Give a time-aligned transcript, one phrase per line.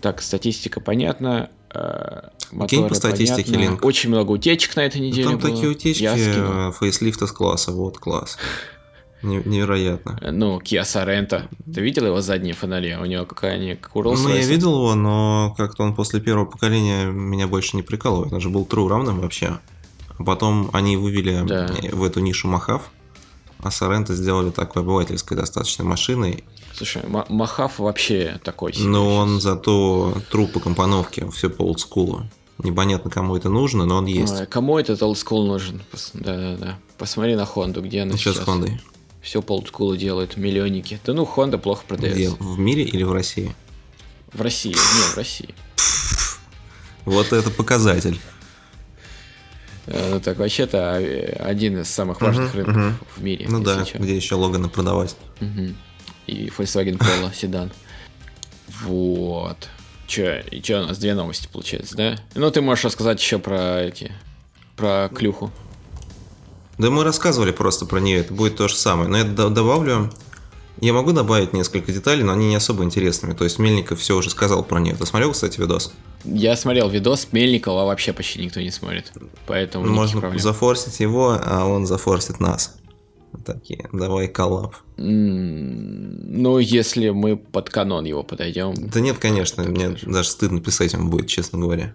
[0.00, 1.50] Так, статистика понятна.
[1.74, 2.22] э,
[2.68, 3.84] Кинь по статистике линк.
[3.84, 5.50] Очень много утечек на этой неделе Там было.
[5.50, 8.38] такие утечки Я э, фейслифта с класса, вот класс.
[9.22, 10.18] Не- Невероятно.
[10.32, 11.42] Ну, Kia Sorento.
[11.72, 12.94] Ты видел его задние фонари?
[12.96, 16.46] У него какая они как у Ну, я видел его, но как-то он после первого
[16.46, 18.32] поколения меня больше не прикалывает.
[18.32, 19.58] Он же был true равным вообще.
[20.18, 21.70] А потом они вывели Да.
[21.92, 22.90] в эту нишу Махав,
[23.58, 26.44] а Соренто сделали такой обывательской достаточно машиной.
[26.80, 29.42] Слушай, Ма- Махав вообще такой себе Но он щас.
[29.42, 32.22] зато true по компоновке, все по олдскулу.
[32.56, 34.32] Непонятно, кому это нужно, но он есть.
[34.32, 35.82] Ой, кому этот олдскул нужен?
[36.14, 36.78] Да-да-да.
[36.96, 38.44] Посмотри на Хонду, где она Сейчас сейчас.
[38.44, 38.80] с Хондой.
[39.20, 40.98] Все по олдскулу делают, миллионники.
[41.04, 41.88] Да ну, Хонда плохо Где?
[41.88, 42.36] продается.
[42.42, 43.54] В мире или в России?
[44.32, 44.70] В России.
[44.70, 44.74] Не,
[45.12, 45.54] в России.
[47.04, 48.18] Вот это показатель.
[49.86, 53.46] Э, Ну так вообще-то э, один из самых важных рынков в мире.
[53.50, 55.14] Ну да, где еще Логана продавать.
[56.26, 57.70] И Volkswagen Polo седан.
[58.82, 59.68] Вот.
[60.06, 62.18] Че, и че у нас две новости получается, да?
[62.34, 64.12] Ну ты можешь рассказать еще про эти,
[64.76, 65.52] про клюху.
[66.78, 69.08] Да мы рассказывали просто про нее, это будет то же самое.
[69.08, 70.10] Но я добавлю...
[70.80, 73.34] Я могу добавить несколько деталей, но они не особо интересными.
[73.34, 74.96] То есть Мельников все уже сказал про нее.
[74.96, 75.92] Ты смотрел, кстати, видос?
[76.24, 79.12] Я смотрел видос Мельникова, вообще почти никто не смотрит.
[79.46, 82.79] Поэтому никаких Можно зафорсить его, а он зафорсит нас.
[83.44, 84.74] Такие, давай коллаб.
[84.96, 88.74] М, Ну, если мы под канон его подойдем.
[88.74, 90.12] Да нет, конечно, мне скажем.
[90.12, 91.94] даже стыдно писать ему будет, честно говоря.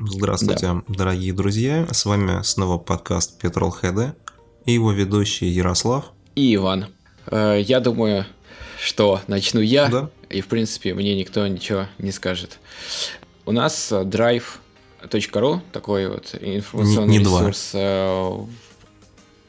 [0.00, 1.86] Здравствуйте, дорогие друзья.
[1.92, 4.14] С вами снова подкаст Петрол ХД
[4.64, 6.12] и его ведущий Ярослав.
[6.34, 6.86] И Иван.
[7.26, 8.26] Э, Я думаю,
[8.80, 9.88] что начну я.
[9.88, 10.10] Да?
[10.30, 12.58] И, в принципе, мне никто ничего не скажет.
[13.46, 17.40] У нас э, drive.ru, такой вот информационный Не- не два.
[17.40, 17.70] ресурс.
[17.74, 18.38] э,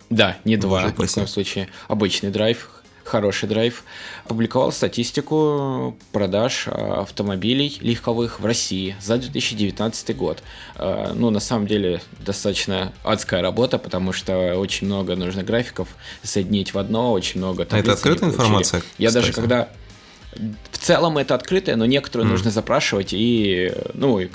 [0.10, 1.68] Да, не два, Боже ни в коем случае.
[1.88, 2.70] Обычный драйв,
[3.04, 3.84] хороший драйв.
[4.26, 10.44] Опубликовал статистику продаж э, автомобилей легковых в России за 2019 год.
[10.76, 15.88] Э, Ну, на самом деле, достаточно адская работа, потому что очень много нужно графиков
[16.24, 18.34] соединить в одно, очень много А это открытая получили.
[18.34, 18.82] информация?
[18.98, 19.42] Я даже кстати?
[19.48, 19.70] когда
[20.72, 22.34] в целом это открытое, но некоторые Мгм.
[22.34, 24.28] нужно запрашивать и, ну, и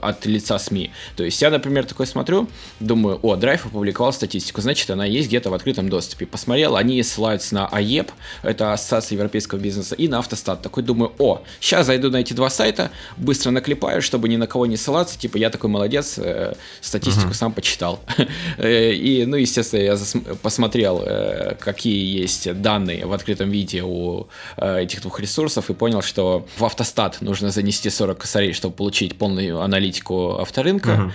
[0.00, 0.90] от лица СМИ.
[1.16, 2.48] То есть я, например, такой смотрю,
[2.80, 6.26] думаю, о, Драйв опубликовал статистику, значит, она есть где-то в открытом доступе.
[6.26, 8.10] Посмотрел, они ссылаются на АЕП,
[8.42, 10.62] это Ассоциация европейского бизнеса, и на Автостат.
[10.62, 14.66] Такой думаю, о, сейчас зайду на эти два сайта, быстро наклепаю, чтобы ни на кого
[14.66, 17.34] не ссылаться, типа, я такой молодец, э, статистику Мгм.
[17.34, 18.00] сам почитал.
[18.58, 19.96] Э, И, ну, естественно, я
[20.42, 24.26] посмотрел, э, какие есть данные в открытом виде у
[24.56, 29.16] э, этих двух ресурсов и понял, что в автостат нужно занести 40 косарей, чтобы получить
[29.18, 30.90] полную аналитику авторынка.
[30.92, 31.12] Мгм.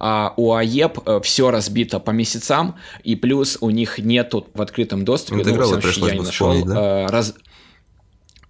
[0.00, 5.36] А у АЕП все разбито по месяцам, и плюс у них нету в открытом доступе,
[5.36, 6.80] ну, Интегралы в всяком случае, пришлось я не бы нашел, да?
[6.80, 7.34] э, раз-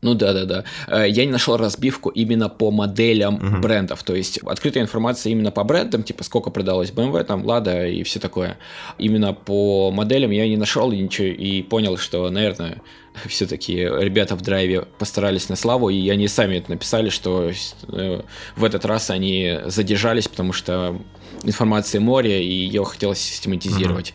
[0.01, 0.45] ну да, да,
[0.89, 1.05] да.
[1.05, 3.61] Я не нашел разбивку именно по моделям Мгм.
[3.61, 4.03] брендов.
[4.05, 8.21] То есть открытая информация именно по брендам, типа сколько продалось BMW, там, Лада и все
[8.21, 8.59] такое.
[8.99, 12.81] Именно по моделям я не нашел ничего, и понял, что, наверное,
[13.27, 17.51] все-таки ребята в драйве постарались на славу, и они сами это написали, что
[17.93, 18.21] э,
[18.57, 20.97] в этот раз они задержались, потому что
[21.45, 24.15] информации море, и ее хотелось систематизировать.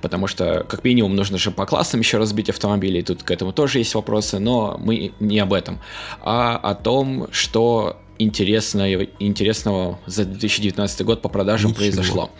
[0.00, 3.52] Потому что, как минимум, нужно же по классам еще разбить автомобили, и тут к этому
[3.52, 5.80] тоже есть вопросы, но мы не об этом,
[6.22, 11.84] а о том, что интересного, интересного за 2019 год по продажам Ничего.
[11.84, 12.30] произошло.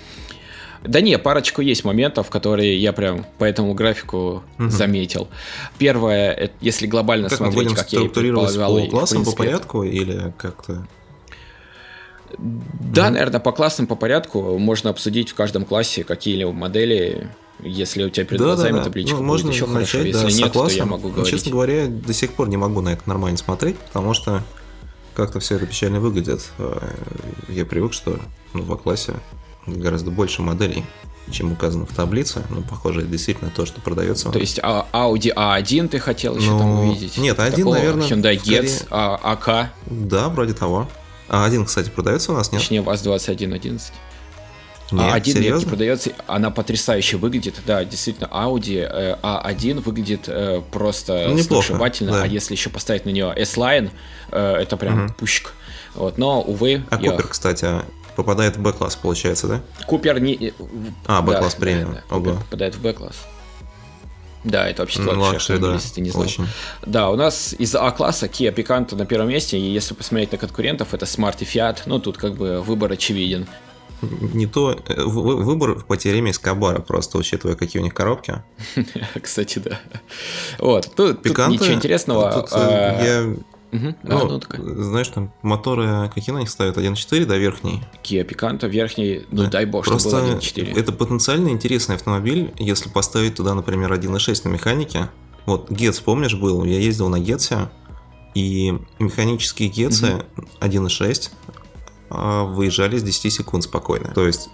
[0.85, 4.71] Да не, парочку есть моментов, которые я прям по этому графику Мгм.
[4.71, 5.29] заметил.
[5.79, 9.83] Первое, если глобально Как мы смотреть, будем как я и предполагал, по классам, по порядку
[9.83, 10.87] или как-то?
[12.39, 17.29] Да, наверное, по классам по порядку можно обсудить в каждом классе какие-либо модели.
[17.61, 19.99] Если у тебя перед глазами табличка Ну, будет можно еще хорошо.
[19.99, 21.31] начать, да, Если нет, то я могу Но, говорить.
[21.33, 24.43] Честно говоря, до сих пор не могу на это нормально смотреть, потому что
[25.15, 26.51] как-то все это печально выглядит.
[26.59, 26.79] Э,
[27.49, 28.19] Я привык, что
[28.53, 29.15] ну, в классе
[29.67, 30.85] гораздо больше моделей,
[31.31, 32.43] чем указано в таблице.
[32.51, 34.31] Ну, похоже, это действительно то, что продается.
[34.31, 37.17] То есть а, Audi A1 ты хотел еще Ну, там увидеть?
[37.17, 40.89] нет, A1, Такого наверное, Hyundai скорее- Getz, а, Да, вроде того.
[41.29, 42.61] А один, кстати, продается у нас, нет?
[42.61, 43.81] точнее ВАЗ-2111.
[44.93, 45.69] Нет, А1 нет, не серьезно?
[45.69, 47.55] продается, она потрясающе выглядит.
[47.67, 52.23] Да, действительно, Audi э, A1 выглядит э, просто Ну, неплохо, сногсшибательно, да.
[52.25, 53.91] а если еще поставить на нее S-Line,
[54.31, 55.15] э, это прям Мгм.
[55.15, 55.51] пушка.
[55.95, 57.67] Вот, но, увы, А я- Купер, кстати,
[58.15, 59.61] попадает в Б-класс, получается, да?
[59.87, 60.53] Купер не...
[61.07, 61.95] А, да, Б-класс да, премиум.
[61.95, 62.41] да, Купер Ого.
[62.41, 63.17] попадает в Б-класс.
[64.45, 66.25] Да, это вообще Ну, luxury, да, если ты не знал.
[66.25, 66.47] очень.
[66.85, 70.93] Да, у нас из А-класса Kia Picanto на первом месте, и если посмотреть на конкурентов,
[70.95, 73.47] это Smart и Fiat, ну тут как бы выбор очевиден.
[74.03, 74.73] Не то...
[74.87, 78.43] э, вы- вы- Выбор по теореме Эскобара, просто учитывая, какие у них коробки.
[79.23, 79.81] Кстати, да.
[80.59, 81.53] Вот, тут, тут Пиканты...
[81.59, 82.31] ничего интересного.
[82.33, 83.37] Тут, э, а, я
[84.05, 84.61] Да, Ну, ну, такая.
[84.63, 86.77] знаешь, там моторы какие на них ставят?
[86.77, 87.83] 1.4, да, верхний?
[88.05, 89.51] Kia Picanto верхний, ну Да.
[89.51, 90.79] дай бог, чтобы Просто был 1.4.
[90.79, 95.11] это потенциально интересный автомобиль, если поставить туда, например, 1.6 на механике.
[95.47, 96.65] Вот Гетц, помнишь, был?
[96.65, 97.69] Я ездил на Гетце,
[98.35, 100.25] и механические Гетцы
[100.61, 101.31] 1.6
[102.11, 104.13] а, выезжали с 10 секунд спокойно.
[104.15, 104.49] То есть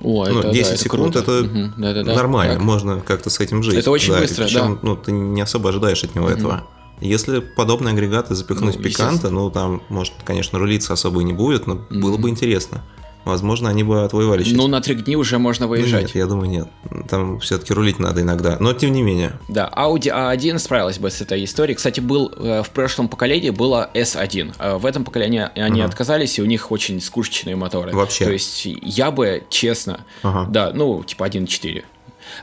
[0.00, 1.18] О, ну, это, да, 10 это секунд круто.
[1.20, 2.14] это Мгм, да-да-да.
[2.14, 2.62] нормально, Так.
[2.62, 3.74] можно как-то с этим жить.
[3.76, 4.78] Это очень Да, быстро, причем, да.
[4.82, 6.36] ну, ты не особо ожидаешь от него Мгм.
[6.38, 6.66] этого.
[7.00, 11.66] Если подобные агрегаты запихнуть Ну, пиканта, ну там, может, конечно, рулиться особо и не будет,
[11.66, 12.82] но было бы интересно.
[13.24, 14.56] Возможно, они бы отвоевали честь.
[14.56, 16.02] Ну, на три дни уже можно Ну, выезжать.
[16.04, 16.68] Нет, я думаю, нет.
[17.10, 18.56] Там все-таки рулить надо иногда.
[18.58, 19.38] Но тем не менее.
[19.48, 21.76] Да, Audi A1 справилась бы с этой историей.
[21.76, 24.54] Кстати, был э, в прошлом поколении было S1.
[24.58, 25.90] А в этом поколении они Ага.
[25.90, 27.92] отказались, и у них очень скучные моторы.
[27.92, 28.24] Вообще?
[28.24, 30.46] То есть я бы, честно, Ага.
[30.50, 31.84] да, ну, типа 1.4.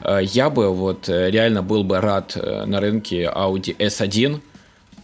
[0.01, 4.39] Э, Я бы вот э, реально был бы рад э, на рынке Audi S1,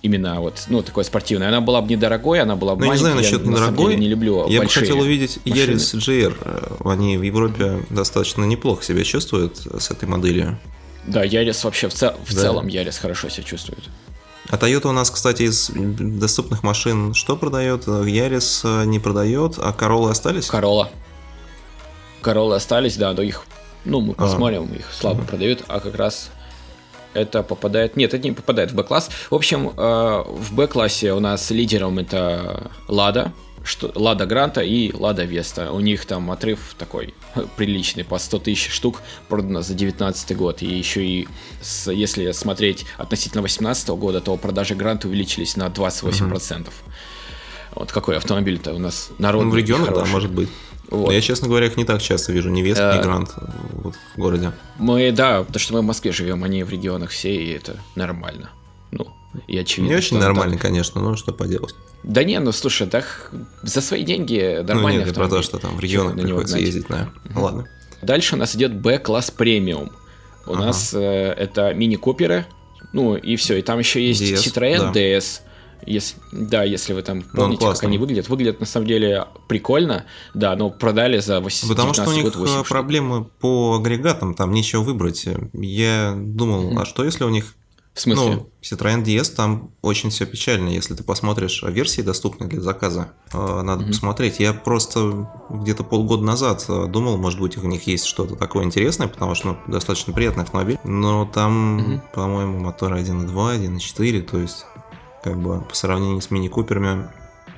[0.01, 1.47] именно вот, ну, такой спортивной.
[1.47, 3.31] Она была бы недорогой, она была бы Ну, я не знаю маленькой.
[3.31, 3.93] насчет на самом недорогой.
[3.95, 5.71] деле не люблю Я бы хотел увидеть машины.
[5.73, 6.91] Yaris GR.
[6.91, 10.57] Они в Европе достаточно неплохо себя чувствуют с этой моделью.
[11.05, 12.41] Да, Ярис вообще в, цел- в Да.
[12.41, 13.83] целом Ярис хорошо себя чувствует.
[14.49, 17.87] А Toyota у нас, кстати, из доступных машин что продает?
[17.87, 20.47] Ярис не продает, а Королы остались?
[20.47, 20.89] Корола.
[22.21, 23.43] Королы остались, да, но их,
[23.85, 24.21] ну, мы А.
[24.23, 26.29] посмотрим, их слабо продают, а как раз
[27.13, 27.97] это попадает...
[27.97, 29.09] Нет, это не попадает в Б-класс.
[29.29, 33.33] В общем, э, в Б-классе у нас лидером это Лада,
[33.63, 35.71] что, Лада Гранта и Лада Веста.
[35.71, 37.13] У них там отрыв такой
[37.57, 40.61] приличный, по 100 тысяч штук продано за 19 год.
[40.61, 41.27] И еще и,
[41.61, 46.69] с- если смотреть относительно 18 года, то продажи Гранта увеличились на 28%.
[47.75, 50.49] Вот какой автомобиль-то у нас народный Ну, в регионах, да, может быть.
[50.91, 51.07] Вот.
[51.07, 52.49] Но я, честно говоря, их не так часто вижу.
[52.49, 53.29] Ни Вест, Э, ни Грант
[53.73, 54.51] вот в городе.
[54.77, 58.49] Мы, да, потому что мы в Москве живем, они в регионах все, и это нормально.
[58.91, 59.07] Ну,
[59.47, 59.91] и очевидно.
[59.93, 61.73] Не очень нормально, конечно, но что поделать.
[61.73, 61.85] так.
[62.03, 63.29] Да не, ну слушай, да х-
[63.63, 64.99] за свои деньги Ну нормально.
[64.99, 66.65] нет, я про то, что там в регионах на него приходится гнать?
[66.67, 67.13] ездить, на.
[67.33, 67.67] Ну, ладно.
[68.01, 69.91] Дальше у нас идет B-класс премиум.
[70.47, 70.65] У Ага.
[70.65, 70.99] нас э,
[71.37, 72.45] это мини-куперы,
[72.91, 73.59] ну и все.
[73.59, 74.99] И там еще есть DS, Citroёn да.
[74.99, 75.41] DS.
[75.85, 78.29] Если, да, если вы там помните, как они выглядят.
[78.29, 82.35] Выглядят на самом деле прикольно, да, но продали за 8 Потому что у них год
[82.35, 85.25] 8 э, проблемы по агрегатам, там нечего выбрать.
[85.53, 86.79] Я думал, Мгм.
[86.79, 87.55] а что если у них...
[87.93, 88.35] В смысле?
[88.35, 90.69] Ну, Citroёn DS там очень все печально.
[90.69, 93.91] Если ты посмотришь версии, доступные для заказа, э, надо Мгм.
[93.91, 94.39] посмотреть.
[94.39, 99.09] Я просто где-то полгода назад э, думал, может быть, у них есть что-то такое интересное,
[99.09, 100.77] потому что ну, достаточно приятный автомобиль.
[100.85, 102.01] Но там, Мгм.
[102.13, 104.65] по-моему, моторы 1.2, 1.4, то есть
[105.23, 107.09] как бы по сравнению с мини-куперами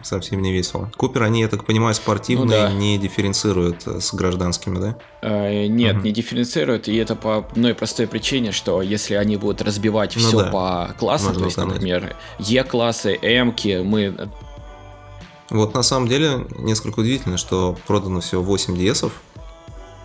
[0.01, 0.91] совсем не весело.
[0.97, 2.73] Купер, они, я так понимаю, спортивные, Ну да.
[2.73, 4.97] не дифференцируют э, с гражданскими, да?
[5.21, 6.03] Э, Нет, Мгм.
[6.03, 10.39] не дифференцируют, и это по одной простой причине, что если они будут разбивать Ну все
[10.43, 10.51] да.
[10.51, 11.81] по классам, Можно то есть, установить.
[11.81, 14.29] например, Е-классы, М-ки, мы...
[15.49, 19.09] Вот на самом деле несколько удивительно, что продано всего 8 DS,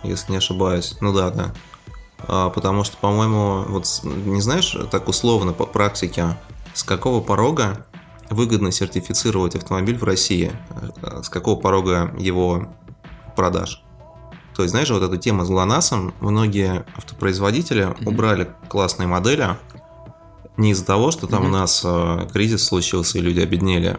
[0.03, 0.95] если не ошибаюсь.
[1.01, 1.53] Ну да, да.
[2.27, 6.37] А, потому что, по-моему, вот не знаешь, так условно по практике,
[6.79, 7.85] с какого порога
[8.29, 10.53] выгодно сертифицировать автомобиль в России?
[11.01, 12.69] А, С какого порога его
[13.35, 13.83] продаж?
[14.55, 18.07] То есть, знаешь, вот эта тема с ГЛОНАССом, многие автопроизводители Мгм.
[18.07, 19.57] убрали классные модели
[20.55, 21.49] не из-за того, что там Мгм.
[21.53, 23.97] у нас э, кризис случился и люди обеднели,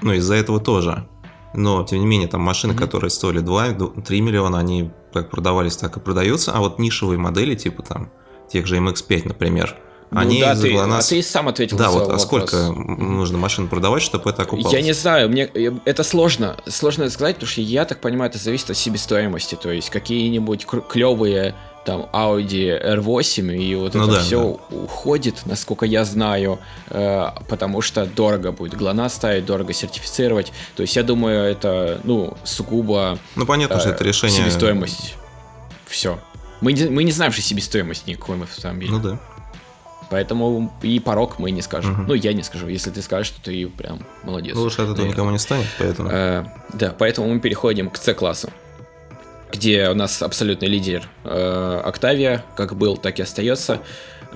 [0.00, 1.08] ну, из-за этого тоже.
[1.54, 2.82] Но, тем не менее, там машины, Мгм.
[2.84, 6.52] которые стоили 2-3 миллиона, они как продавались, так и продаются.
[6.52, 8.10] А вот нишевые модели, типа там
[8.48, 9.76] тех же MX-5, например,
[10.12, 12.86] Ну они да, из-за ты, а ты сам ответил Да, на вот, а сколько вопрос.
[12.86, 14.72] м, нужно машин продавать, чтобы это окупалось?
[14.72, 18.38] Я не знаю, мне э, это сложно, сложно сказать, потому что я так понимаю, это
[18.38, 21.54] зависит от себестоимости, то есть какие-нибудь клевые
[21.86, 26.58] там Audi R8 и вот Ну это да, все уходит, насколько я знаю,
[26.90, 32.36] э, потому что дорого будет глона ставить, дорого сертифицировать, то есть я думаю, это ну
[32.44, 34.42] сугубо Ну, понятно, что э, это решение...
[34.42, 35.14] себестоимость,
[35.86, 36.18] все.
[36.60, 38.92] Мы не, мы не знаем же себестоимость никакой автомобиля.
[38.92, 39.18] Ну да.
[40.12, 41.92] Поэтому и порог мы не скажем.
[41.92, 42.04] Мгм.
[42.08, 42.68] Ну, я не скажу.
[42.68, 44.54] Если ты скажешь, то ты прям молодец.
[44.54, 46.10] Ну, лучше от этого никому не станет, поэтому...
[46.12, 48.50] Э, да, поэтому мы переходим к C-классу,
[49.50, 53.80] где у нас абсолютный лидер э, Octavia, как был, так и остается.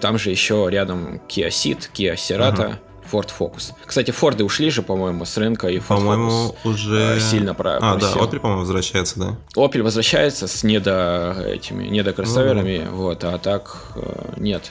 [0.00, 2.76] Там же еще рядом Kia Ceed, Kia Cerato,
[3.12, 3.72] Ford Focus.
[3.84, 7.16] Кстати, Форды ушли же, по-моему, с рынка, и Ford По-моему, Focus уже...
[7.16, 8.12] э, сильно про А, да.
[8.14, 9.36] Opel, по-моему, возвращается, да?
[9.54, 14.70] Opel возвращается с недо этими Ну недокроссоверами, вот, а так э, нет.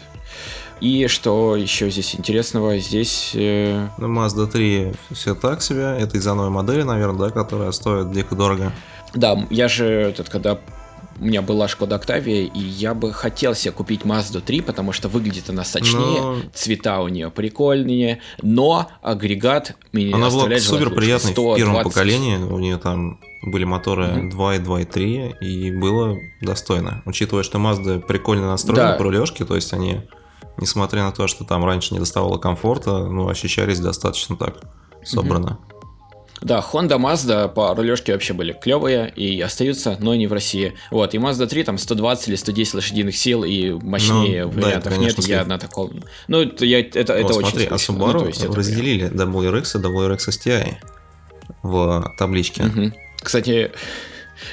[0.82, 2.78] И что еще здесь интересного?
[2.80, 5.96] Здесь э, Ну, Mazda 3 все так себе.
[6.00, 8.72] Это из-за новой модели, наверное, да, которая стоит дико дорого.
[9.14, 10.60] Да, я же этот, когда
[11.20, 15.08] у меня была Шкода Октавия, и я бы хотел себе купить Mazda 3, потому что
[15.08, 16.38] выглядит она сочнее, но...
[16.54, 22.60] цвета у нее прикольнее, но агрегат меня Она была супер приятной в первом поколении, у
[22.60, 24.30] нее там были моторы mm-hmm.
[24.32, 27.02] 2 и 2 и 3, и было достойно.
[27.06, 28.94] Учитывая, что Mazda прикольно настроены да.
[28.96, 30.02] по рулежке, то есть они,
[30.58, 34.58] несмотря на то, что там раньше не доставало комфорта, ну, ощущались достаточно так
[35.04, 35.60] собрано.
[35.62, 35.76] Mm-hmm.
[36.42, 40.76] Да, Honda, Mazda по рулежке вообще были клевые и остаются, но не в России.
[40.92, 44.98] Вот, и Mazda 3 там 120 или 110 лошадиных сил и мощнее ну, вариантов да,
[44.98, 46.04] нет, я на таком...
[46.28, 49.84] Ну, это, я, это, это О, очень смотри, а Subaru ну, есть, разделили WRX и
[49.84, 50.74] WRX STI
[51.64, 52.64] в табличке.
[52.64, 52.92] Угу.
[53.22, 53.72] Кстати,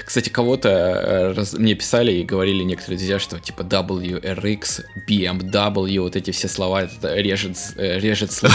[0.05, 6.17] кстати, кого-то э, раз, мне писали и говорили некоторые друзья, что типа WRX, BMW, вот
[6.17, 8.53] эти все слова это режет, э, режет слух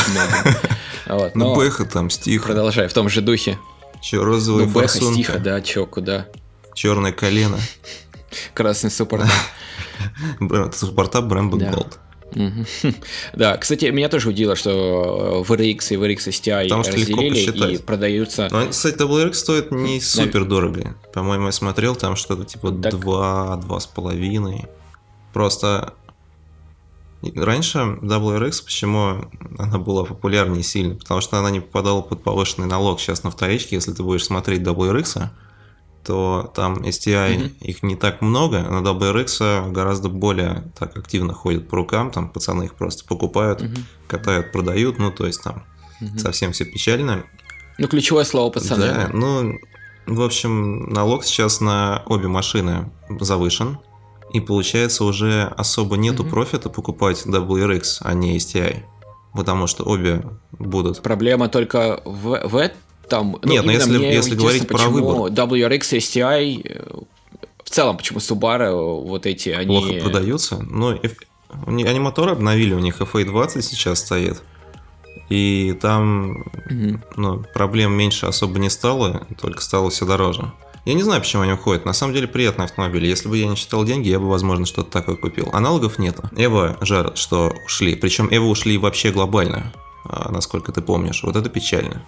[1.07, 2.43] вот, Ну, Бэха там стих.
[2.43, 3.57] Продолжай, в том же духе.
[4.01, 6.27] Че, розовая ну, Бэха стиха, да, чё, куда?
[6.73, 7.57] Черное колено.
[8.53, 9.25] Красный суппорт.
[10.73, 11.97] Суппорта Brembo Gold.
[13.33, 18.47] Да, кстати, меня тоже удивило, что VRX и VRX STI Потому разделили и продаются...
[18.51, 20.95] Но, кстати, WRX стоит не супер дорого.
[21.13, 22.99] По-моему, я смотрел, там что-то типа так...
[22.99, 24.67] 2, 2,5.
[25.33, 25.93] Просто
[27.35, 29.25] Раньше WRX, почему
[29.57, 30.95] она была популярнее сильно?
[30.95, 32.99] Потому что она не попадала под повышенный налог.
[32.99, 35.29] Сейчас на вторичке, если ты будешь смотреть WRX,
[36.07, 37.59] то там STI mm-hmm.
[37.59, 42.63] их не так много, на WRX гораздо более так активно ходят по рукам, там пацаны
[42.63, 43.79] их просто покупают, mm-hmm.
[44.07, 45.65] катают, продают, ну то есть там
[46.01, 46.17] mm-hmm.
[46.17, 47.25] совсем все печально.
[47.77, 48.87] Ну ключевое слово пацаны.
[48.87, 49.59] Да, ну
[50.05, 53.79] в общем налог сейчас на обе машины завышен,
[54.31, 56.29] и получается уже особо нету mm-hmm.
[56.29, 58.83] профита покупать WRX, а не STI.
[59.33, 60.23] Потому что обе
[60.57, 61.03] будут.
[61.03, 62.71] Проблема только в, в
[63.09, 65.31] там, ну, Нет, но если, если говорить про выбор.
[65.31, 66.99] WRX, STI, э,
[67.63, 69.67] в целом, почему Subaru, вот эти, они...
[69.67, 70.57] Плохо продаются.
[70.69, 70.97] Но
[71.65, 74.41] они моторы обновили, у них FA20 сейчас стоит.
[75.29, 76.99] И там угу.
[77.17, 80.51] ну, проблем меньше особо не стало, только стало все дороже.
[80.85, 81.83] Я не знаю, почему они уходят.
[81.83, 83.05] На самом деле приятный автомобиль.
[83.05, 85.49] Если бы я не считал деньги, я бы, возможно, что-то такое купил.
[85.51, 86.23] Аналогов нету.
[86.37, 87.95] Эва жарят, что ушли.
[87.95, 89.73] Причем Эва ушли вообще глобально,
[90.05, 91.23] а, насколько ты помнишь.
[91.23, 92.05] Вот это печально.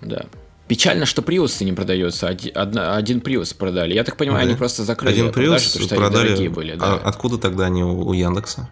[0.00, 0.26] Да.
[0.68, 2.26] Печально, что приусы не продаются.
[2.28, 3.94] Один, один приус продали.
[3.94, 4.48] Я так понимаю, да.
[4.48, 6.32] они просто закрыли один приус потому что продали.
[6.32, 6.74] Они были.
[6.74, 6.94] Да.
[6.94, 8.68] А откуда тогда они у, у Яндекса?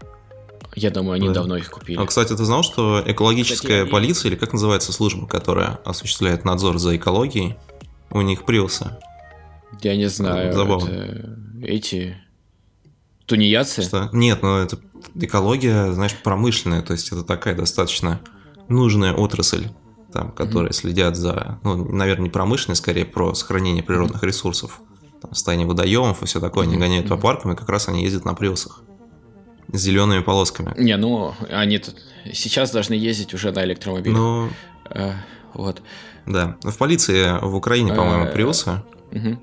[0.75, 1.35] Я думаю, они да.
[1.35, 2.01] давно их купили.
[2.01, 6.79] А, кстати, ты знал, что экологическая кстати, полиция, или как называется служба, которая осуществляет надзор
[6.79, 7.57] за экологией,
[8.11, 8.91] у них приусы?
[9.83, 10.53] Я не знаю.
[10.53, 10.89] Забавно.
[10.89, 12.17] Это эти
[13.27, 13.83] тунеядцы?
[13.83, 14.11] Что?
[14.13, 14.81] Нет, ну это
[15.15, 18.21] экология, знаешь, промышленная, то есть это такая достаточно
[18.69, 19.69] нужная отрасль
[20.15, 20.73] там, которые mm-hmm.
[20.73, 24.27] следят за, ну, наверное, не промышленность, скорее про сохранение природных mm-hmm.
[24.27, 24.81] ресурсов,
[25.21, 26.79] там, состояние водоемов и все такое, они mm-hmm.
[26.79, 28.81] гоняют по паркам, и как раз они ездят на приусах
[29.73, 30.73] с зелеными полосками.
[30.79, 31.97] Не, ну, они тут
[32.33, 34.17] сейчас должны ездить уже на электромобилях.
[34.17, 34.49] Ну,
[34.91, 35.13] э,
[35.53, 35.83] вот.
[36.27, 38.83] Да, в полиции в Украине, по-моему, э, приусы.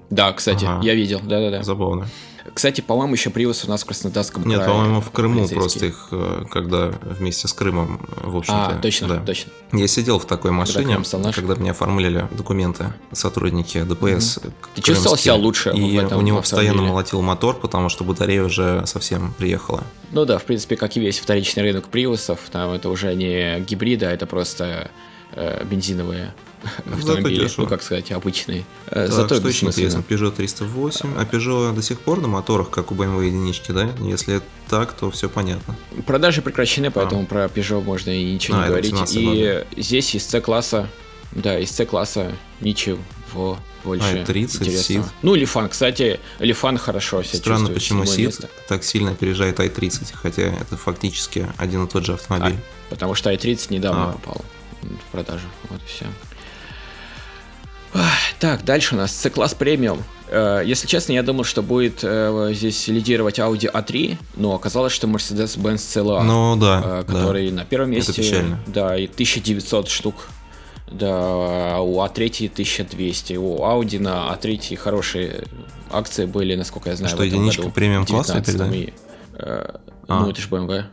[0.09, 1.63] Да, кстати, я видел, да-да-да.
[1.63, 2.07] Забавно.
[2.53, 4.67] Кстати, по-моему, еще Prius у нас в Краснодарском Нет, крае.
[4.67, 8.77] Нет, по-моему, в Крыму просто их, э, когда вместе с Крымом, в общем-то.
[8.77, 9.19] А, точно, да.
[9.19, 9.51] точно.
[9.71, 14.37] Я сидел в такой машине, когда, когда мне оформляли документы сотрудники ДПС.
[14.37, 14.53] Угу.
[14.75, 18.43] Ты чувствовал себя лучше И в этом у него постоянно молотил мотор, потому что батарея
[18.43, 19.83] уже совсем приехала.
[20.11, 24.07] Ну да, в принципе, как и весь вторичный рынок приусов, там это уже не гибрида,
[24.07, 24.91] это просто
[25.33, 26.33] э, бензиновые
[26.93, 28.63] автомобили, ну как сказать, обычные.
[28.87, 32.69] Э, так, Зато что еще интересно, Peugeot 308, а Peugeot до сих пор на моторах,
[32.69, 33.89] как у BMW единички, да?
[33.99, 35.75] Если так, то все понятно.
[36.05, 36.91] Продажи прекращены, а.
[36.91, 37.25] поэтому а.
[37.25, 39.15] про Peugeot можно и ничего а, не говорить.
[39.15, 40.87] И здесь из C-класса,
[41.31, 42.99] да, из C-класса ничего
[43.83, 45.09] больше а, 30 интересного.
[45.21, 50.77] Ну, Лифан, кстати, Лифан хорошо себя Странно, почему Сид так сильно опережает i30, хотя это
[50.77, 52.57] фактически один и тот же автомобиль.
[52.57, 54.13] А, потому что i30 недавно а.
[54.13, 54.45] попал
[55.11, 55.47] в продажу.
[55.69, 56.05] Вот и все.
[58.39, 60.01] Так, дальше у нас C-класс премиум.
[60.29, 65.07] Э, если честно, я думал, что будет э, здесь лидировать Audi A3, но оказалось, что
[65.07, 67.57] Mercedes-Benz CLA, ну, да, э, который да.
[67.57, 68.45] на первом месте.
[68.67, 70.15] Да, и 1900 штук.
[70.89, 73.33] Да, у А3 1200.
[73.35, 75.43] У Audi на А3 хорошие
[75.91, 77.13] акции были, насколько я знаю.
[77.13, 78.67] Что, единичка премиум класса теперь, да?
[78.69, 78.93] И,
[79.33, 79.75] э,
[80.07, 80.19] а.
[80.21, 80.85] Ну, это же BMW.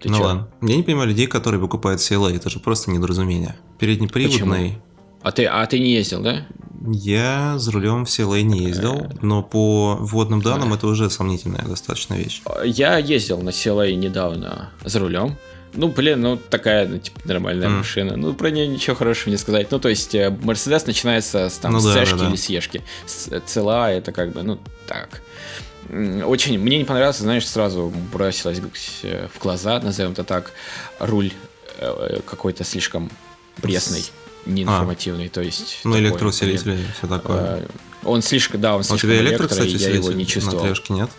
[0.00, 0.24] Ты ну чё?
[0.24, 0.48] ладно.
[0.62, 3.56] Я не понимаю людей, которые покупают CLA, это же просто недоразумение.
[3.78, 4.38] Переднеприводный.
[4.38, 4.82] Почему?
[5.22, 6.46] А ты, а ты не ездил, да?
[6.86, 12.14] Я за рулем в CLA не ездил, но по вводным данным это уже сомнительная достаточно
[12.14, 12.42] вещь.
[12.64, 15.36] Я ездил на CLA недавно за рулем.
[15.74, 17.78] Ну, блин, ну такая, ну, типа, нормальная mm.
[17.78, 18.16] машина.
[18.16, 19.70] Ну, про нее ничего хорошего не сказать.
[19.70, 22.28] Ну, то есть, Мерседес начинается с там ну, с да, да, да.
[22.28, 22.82] или с Ешки.
[23.06, 25.22] ЦЛА это как бы, ну, так.
[25.88, 30.52] Очень, мне не понравился, знаешь, сразу бросилось в глаза, назовем это так,
[30.98, 31.32] руль
[31.78, 33.10] э, какой-то слишком
[33.62, 34.04] пресный,
[34.44, 35.80] неинформативный, а, то есть...
[35.84, 37.40] Ну, электроусилитель, все такое.
[37.40, 37.66] Э,
[38.04, 40.58] он слишком, да, он слишком а у тебя электро, кстати, я его не чувствовал.
[40.58, 41.10] На трешке нет?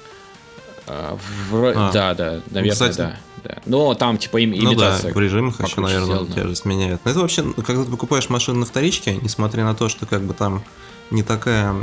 [0.88, 1.18] А,
[1.50, 1.66] в...
[1.76, 1.92] а.
[1.92, 3.18] Да, да, наверное, ну, кстати, да.
[3.44, 3.58] Да.
[3.66, 5.10] Но там типа им имитация.
[5.10, 6.34] Ну да, в режимах еще, наверное, сделано.
[6.34, 7.02] тяжесть меняет.
[7.06, 10.34] Но это вообще, когда ты покупаешь машину на вторичке, несмотря на то, что как бы
[10.34, 10.64] там
[11.12, 11.76] не такая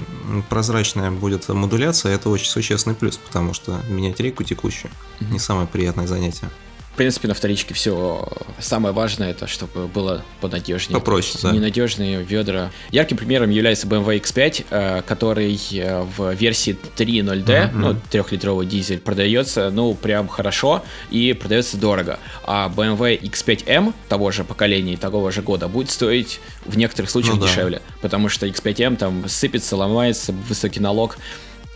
[0.49, 6.07] прозрачная будет модуляция, это очень существенный плюс, потому что менять рейку текущую не самое приятное
[6.07, 6.49] занятие.
[6.97, 8.27] В принципе, на вторичке все
[8.59, 10.99] самое важное, это чтобы было понадежнее.
[10.99, 11.53] Попроще, да.
[11.53, 12.71] Ненадежные ведра.
[12.91, 17.71] Ярким примером является BMW X5, э, который э, в версии 3.0D, mm-hmm.
[17.75, 22.19] ну, трехлитровый дизель, продается, ну, прям хорошо и продается дорого.
[22.45, 27.37] А BMW X5M того же поколения и того же года будет стоить в некоторых случаях
[27.37, 27.95] ну, дешевле, да.
[28.01, 31.19] потому что X5M там сыпется, ломается, высокий налог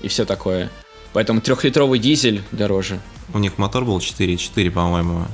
[0.01, 0.71] и все такое.
[1.13, 3.01] Поэтому трехлитровый дизель дороже.
[3.33, 5.27] У них мотор был 4.4, по-моему.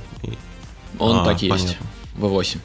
[0.98, 1.78] Он а, так и есть.
[2.16, 2.58] V8.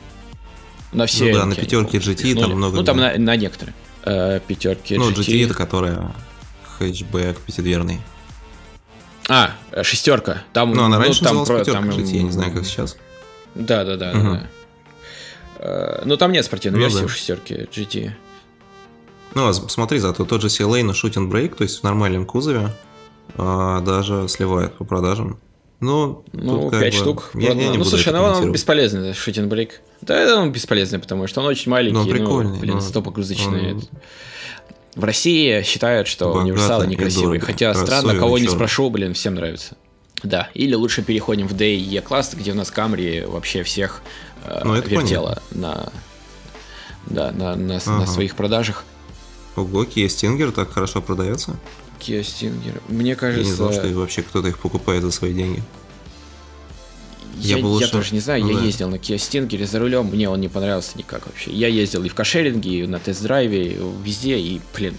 [0.93, 1.31] На все.
[1.31, 2.75] Ну да, на пятерке GT ну, там много.
[2.77, 3.73] Ну там на, на некоторые.
[4.03, 5.13] Э, пятерки ну, GT.
[5.15, 6.15] Ну, GT это которая
[6.77, 8.01] хэтчбэк пятидверный.
[9.29, 9.51] А,
[9.83, 10.43] шестерка.
[10.51, 12.97] Там, ну, она ну, раньше там называлась про, там, GT, я не знаю, как сейчас.
[13.55, 14.23] Да, да, да, угу.
[14.23, 14.47] да.
[15.59, 17.05] Э, ну, там нет спортивной ну, версии да.
[17.05, 18.11] у шестерки GT.
[19.35, 22.73] Ну, а смотри, зато тот же CLA на Shooting Brake, то есть в нормальном кузове,
[23.35, 25.39] а, даже сливает по продажам.
[25.79, 26.91] Ну, ну 5 бы...
[26.91, 27.31] штук.
[27.33, 29.81] Я, я не ну, слушай, ну, он бесполезный, шутинг брейк.
[30.01, 31.97] Да, он бесполезный, потому что он очень маленький.
[31.97, 32.53] Ну, прикольный.
[32.53, 33.73] Ну, блин, ну, стопогрузочный.
[33.73, 33.83] Он...
[34.95, 37.39] В России считают, что Богатый универсалы некрасивые.
[37.39, 39.75] Хотя странно, кого не спрошу, блин, всем нравится.
[40.23, 44.01] Да, или лучше переходим в D и E класс, где у нас Камри вообще всех
[44.45, 45.91] э, ну, вертела на,
[47.07, 47.91] да, на, на, ага.
[47.91, 48.83] на своих продажах.
[49.55, 51.55] Ого, Kia Stinger так хорошо продается?
[52.01, 52.81] Kia Stinger.
[52.87, 53.43] Мне кажется...
[53.43, 55.61] Я не знал, что вообще кто-то их покупает за свои деньги.
[57.37, 57.85] Я, я, лучше...
[57.85, 58.65] я тоже не знаю, ну, я да.
[58.65, 61.51] ездил на Kia Stinger за рулем, мне он не понравился никак вообще.
[61.51, 64.97] Я ездил и в кошеринге, и на тест-драйве, везде, и, блин,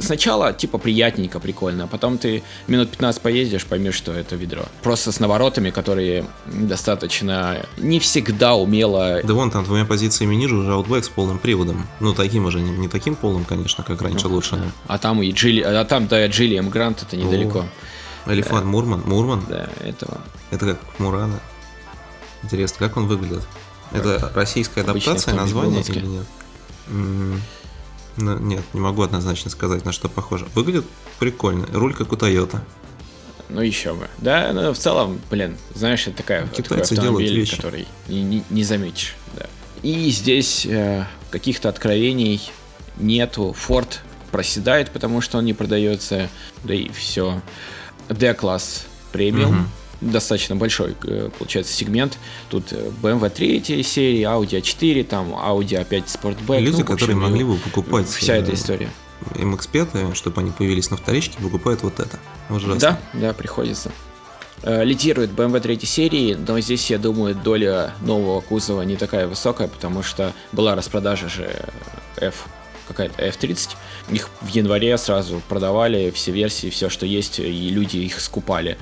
[0.00, 4.64] сначала типа приятненько, прикольно, а потом ты минут 15 поездишь, поймешь, что это ведро.
[4.82, 9.20] Просто с наворотами, которые достаточно не всегда умело...
[9.22, 11.86] Да вон там двумя позициями ниже уже Outback с полным приводом.
[12.00, 14.56] Ну, таким уже, не, не таким полным, конечно, как раньше, ну, лучше.
[14.56, 14.64] Да.
[14.86, 17.64] А там и Джилли, а там, да, Джиллиам Грант, это недалеко.
[18.26, 18.32] О.
[18.32, 19.44] Элефант Мурман, Мурман?
[19.48, 20.20] Да, этого.
[20.50, 21.40] Это как Мурана.
[22.42, 23.42] Интересно, как он выглядит?
[23.90, 26.26] Как это российская адаптация названия или нет?
[28.20, 30.46] Ну, нет, не могу однозначно сказать, на что похоже.
[30.54, 30.84] Выглядит
[31.18, 31.66] прикольно.
[31.72, 32.60] Руль как у Toyota.
[33.48, 34.08] Ну еще бы.
[34.18, 38.62] Да, ну в целом, блин, знаешь, это такая, Китайцы такой автомобиль, который не, не, не
[38.62, 39.16] заметишь.
[39.34, 39.46] Да.
[39.82, 42.52] И здесь э, каких-то откровений
[42.98, 43.56] нету.
[43.68, 43.98] Ford
[44.30, 46.28] проседает, потому что он не продается.
[46.62, 47.40] Да и все.
[48.08, 49.60] D-класс премиум.
[49.60, 49.68] Угу
[50.00, 52.18] достаточно большой, э, получается, сегмент.
[52.48, 56.60] Тут э, BMW 3 серии, Audi A4, там Audi A5 Sportback.
[56.60, 58.90] Люди, ну, которые общем, могли бы покупать вся эта э, история.
[59.34, 62.18] MX-5, чтобы они появились на вторичке, покупают вот это.
[62.48, 62.76] Ужасно.
[62.76, 63.92] Да, да, приходится.
[64.62, 70.02] Лидирует BMW 3 серии, но здесь, я думаю, доля нового кузова не такая высокая, потому
[70.02, 71.50] что была распродажа же
[72.18, 72.46] F
[72.88, 73.70] какая-то F30.
[74.10, 78.76] Их в январе сразу продавали, все версии, все, что есть, и люди их скупали.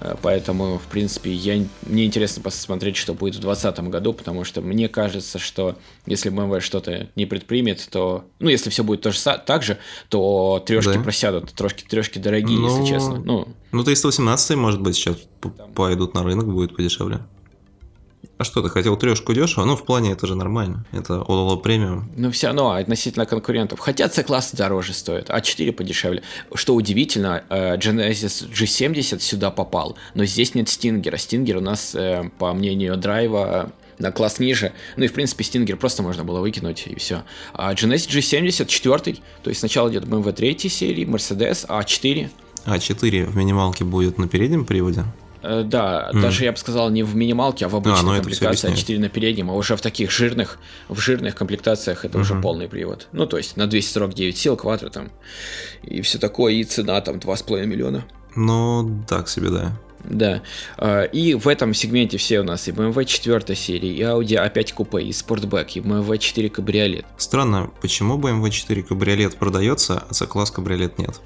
[0.00, 4.60] Э, поэтому, в принципе, я, мне интересно посмотреть, что будет в 2020 году, потому что
[4.60, 9.62] мне кажется, что если BMW что-то не предпримет, то, ну, если все будет тоже так
[9.62, 11.00] же, то трешки да.
[11.00, 13.18] просядут, трешки, трешки дорогие, ну, если честно.
[13.18, 15.16] Ну, ну 318 может быть сейчас
[15.74, 17.20] пойдут на рынок, будет подешевле.
[18.40, 19.66] А что, ты хотел трешку дешево?
[19.66, 20.86] Ну, в плане это же нормально.
[20.92, 22.10] Это Ololo премиум.
[22.16, 23.80] Ну, все равно относительно конкурентов.
[23.80, 26.22] Хотя C-класс дороже стоит, а 4 подешевле.
[26.54, 31.18] Что удивительно, э, Genesis G70 сюда попал, но здесь нет Стингера.
[31.18, 34.72] Стингер у нас, э, по мнению драйва, на класс ниже.
[34.96, 37.24] Ну и, в принципе, Стингер просто можно было выкинуть, и все.
[37.52, 42.30] А Genesis G70 четвертый, то есть сначала идет BMW 3 серии, Mercedes, А4.
[42.64, 45.04] А4 в минималке будет на переднем приводе?
[45.42, 46.20] Э, да, mm.
[46.20, 49.08] даже я бы сказал не в минималке, а в обычной а, ну комплектации 4 на
[49.08, 52.22] переднем, а уже в таких жирных, в жирных комплектациях это mm-hmm.
[52.22, 53.08] уже полный привод.
[53.12, 55.10] Ну, то есть на 249 сил, квадро там
[55.82, 58.04] и все такое, и цена там 2,5 миллиона.
[58.36, 59.72] Ну, так себе, да.
[60.04, 60.42] Да.
[60.76, 64.74] А, и в этом сегменте все у нас и BMW 4 серии, и Audi A5
[64.74, 67.06] купе, и Sportback, и BMW 4 кабриолет.
[67.16, 71.20] Странно, почему BMW 4 кабриолет продается, а C-класс кабриолет нет?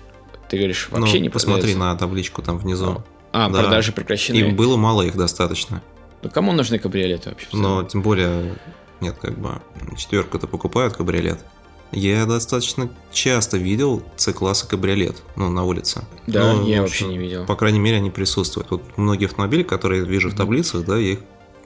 [0.48, 1.79] Ты говоришь, вообще ну, не посмотри продается?
[1.79, 3.03] на табличку там внизу.
[3.35, 3.62] А, да.
[3.62, 4.37] продажи прекращены.
[4.37, 5.83] И было мало их достаточно.
[6.23, 7.49] Ну, кому нужны кабриолеты вообще?
[7.53, 8.55] Но тем более,
[9.01, 9.61] нет, как бы,
[9.97, 11.44] четверку-то покупают кабриолет.
[11.90, 16.05] Я достаточно часто видел C-класса кабриолет, ну, на улице.
[16.29, 17.44] Да, Ну, я в вообще общем, не видел.
[17.44, 18.70] По крайней мере, они присутствуют.
[18.70, 21.18] Вот многие автомобили, которые я вижу в таблицах, да, я их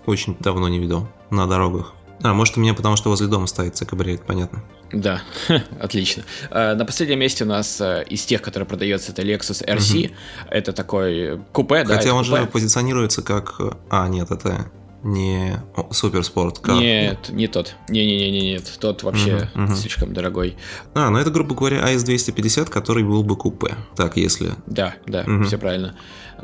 [0.07, 1.93] очень давно не видел на дорогах.
[2.23, 4.63] А, может, у меня потому что возле дома стоит C-кабриолет, понятно.
[4.93, 5.23] Да,
[5.81, 6.25] отлично.
[6.51, 10.13] Э, На последнем месте у нас э, из тех, которые продается, это Lexus RC.
[10.51, 11.97] Это такой купе, да?
[11.97, 12.41] Хотя он купе.
[12.41, 13.55] же позиционируется как...
[13.61, 14.71] э, А, нет, это
[15.03, 16.59] не суперспорт.
[16.59, 16.77] кар.
[16.77, 17.75] Нет, не тот.
[17.89, 19.77] Не-не-не, нет, тот вообще Мгм, мгм.
[19.77, 20.57] слишком дорогой.
[20.95, 23.75] А, ну это, грубо говоря, AS250, который был бы купе.
[23.97, 24.51] Так, если...
[24.67, 25.45] Да, да, Мгм.
[25.45, 25.95] все правильно.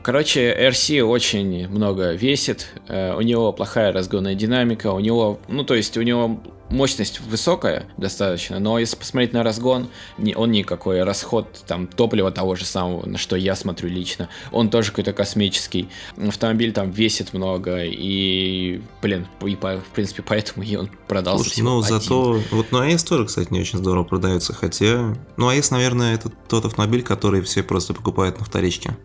[0.03, 5.75] Короче, RC очень много весит, э, у него плохая разгонная динамика, у него, ну то
[5.75, 6.41] есть у него
[6.71, 12.55] мощность высокая достаточно, но если посмотреть на разгон, не, он никакой расход там топлива того
[12.55, 15.89] же самого, на что я смотрю лично, он тоже какой-то космический.
[16.17, 21.61] Автомобиль там весит много и, блин, и по- в принципе поэтому и он продался Слушай,
[21.63, 22.01] ну один.
[22.01, 22.41] зато...
[22.51, 25.17] Вот, ну AS тоже, кстати, не очень здорово продается, хотя...
[25.37, 28.97] Ну AS, наверное, это тот автомобиль, который все просто покупают на вторичке.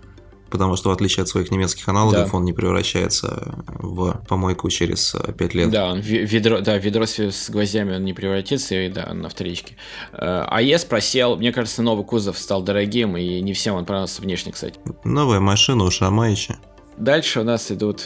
[0.49, 2.38] Потому что, в отличие от своих немецких аналогов, Да.
[2.38, 5.69] он не превращается в помойку через 5 лет.
[5.69, 9.75] Да, он ве- ведро, да, ведро с, гвоздями он не превратится, и да, на вторичке.
[10.13, 14.51] Э, АЕС просел, мне кажется, новый кузов стал дорогим, и не всем он понравился внешне,
[14.51, 14.79] кстати.
[15.03, 16.57] Новая машина у Шамаича.
[16.97, 18.03] Дальше у нас идут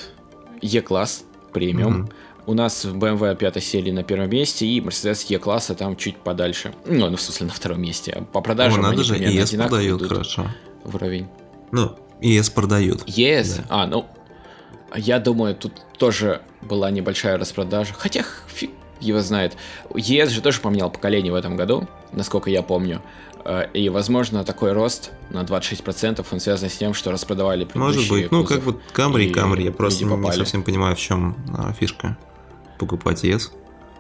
[0.62, 1.94] E-класс, премиум.
[1.94, 2.10] Мгм.
[2.46, 6.74] У нас BMW 5 серии на первом месте, и Mercedes E-класса там чуть подальше.
[6.86, 8.26] Ну, ну, в смысле, на втором месте.
[8.34, 10.48] По О, продажам надо они же, примерно ES одинаково продают, идут хорошо.
[10.84, 11.28] вровень.
[11.72, 13.04] Ну, ES продают.
[13.08, 13.58] ES?
[13.58, 13.64] Да.
[13.70, 14.06] А, ну,
[14.96, 17.94] я думаю, тут тоже была небольшая распродажа.
[17.94, 19.56] Хотя фиг его знает.
[19.90, 23.02] ES же тоже поменял поколение в этом году, насколько я помню.
[23.46, 28.32] Э, И, возможно, такой рост на 26% он связан с тем, что распродавали Может быть.
[28.32, 29.66] Ну, как вот Камри и Камри.
[29.66, 32.18] Я просто не совсем понимаю, в чем а, фишка
[32.80, 33.52] покупать ES.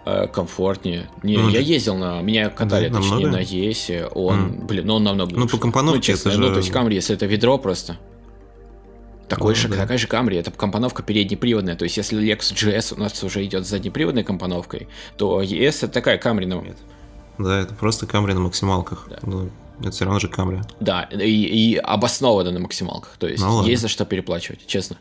[0.06, 1.10] Э, комфортнее.
[1.24, 2.22] Не, Ну, я ездил на...
[2.22, 3.38] Меня катали, Да, точнее, намного?
[3.38, 4.12] на ES.
[4.13, 4.68] Он, М.
[4.68, 5.56] блин, ну он намного Ну, лучше.
[5.56, 7.98] по компоновке ну, честно, это ну, же- то есть Камри, если это ведро просто.
[9.30, 9.78] Такой Ну, же, да.
[9.78, 11.76] такая же Камри, это компоновка переднеприводная.
[11.76, 14.88] То есть, если Lexus GS у нас уже идет с заднеприводной компоновкой,
[15.18, 16.46] то ES это такая Камри.
[16.46, 16.63] Ну,
[17.38, 19.08] Да, это просто Камри на максималках.
[19.10, 19.20] Да.
[19.24, 20.60] Ну, это все равно же Камри.
[20.82, 21.30] да, и,
[21.74, 23.16] и обоснованно на максималках.
[23.18, 23.70] То есть, Ну, ладно.
[23.70, 24.98] есть за что переплачивать, честно.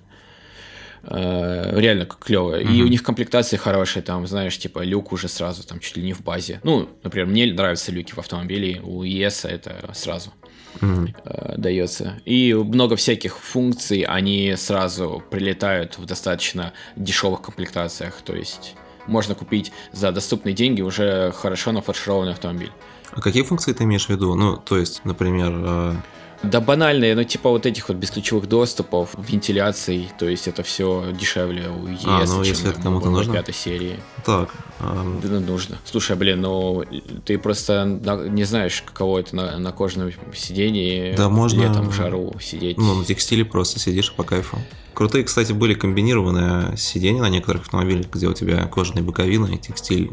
[1.05, 2.59] Э, Реально клево.
[2.61, 2.81] И Мгм.
[2.83, 6.23] у них комплектации хорошие, там, знаешь, типа люк уже сразу, там чуть ли не в
[6.23, 6.61] базе.
[6.62, 10.33] Ну, например, мне нравятся люки в автомобиле, у ES это сразу.
[10.81, 11.15] Мгм.
[11.25, 12.21] э, дается.
[12.25, 18.23] И много всяких функций, они сразу прилетают в достаточно дешевых комплектациях.
[18.25, 18.75] То есть
[19.07, 22.71] можно купить за доступные деньги уже хорошо нафаршированный автомобиль.
[23.11, 24.35] А какие функции ты имеешь в виду?
[24.35, 25.95] Ну, то есть, например, э,
[26.42, 31.68] Да банальные, ну типа вот этих вот бесключевых доступов, вентиляций, то есть это все дешевле
[31.68, 33.33] у ES, А, ну, чем если это кому-то нужно.
[33.35, 34.00] пятой серии.
[34.24, 34.50] так,
[34.81, 35.78] эм, Да, ну, нужно.
[35.85, 36.85] Слушай, блин, ну
[37.24, 41.92] ты просто на- не знаешь, каково это на, на кожаном сидении Да можно- летом в
[41.94, 42.76] жару сидеть.
[42.76, 44.59] ну, на текстиле просто сидишь по кайфу.
[44.94, 50.11] Крутые, кстати, были комбинированные сиденья на некоторых автомобилях, где у тебя кожаные боковины и текстиль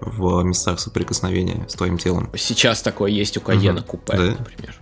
[0.00, 2.30] в местах соприкосновения с твоим телом.
[2.36, 3.82] Сейчас такое есть у Каена Мгм.
[3.82, 4.22] купе, Да.
[4.38, 4.74] например.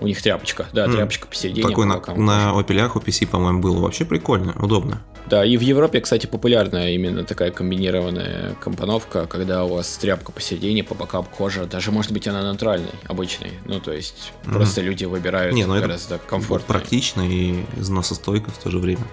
[0.00, 1.66] У них тряпочка, да, тряпочка посередине.
[1.68, 2.52] Такой на, на.
[2.52, 5.02] Opel PC, по-моему, было вообще прикольно, удобно.
[5.26, 10.84] Да, и в Европе, кстати, популярная именно такая комбинированная компоновка, когда у вас тряпка посередине,
[10.84, 13.52] по бокам кожа, даже может быть она натуральной, обычной.
[13.64, 14.56] Ну, то есть, Мгм.
[14.56, 16.66] просто люди выбирают Не, ну гораздо комфортнее.
[16.66, 19.04] Практично и износостойко в то же время.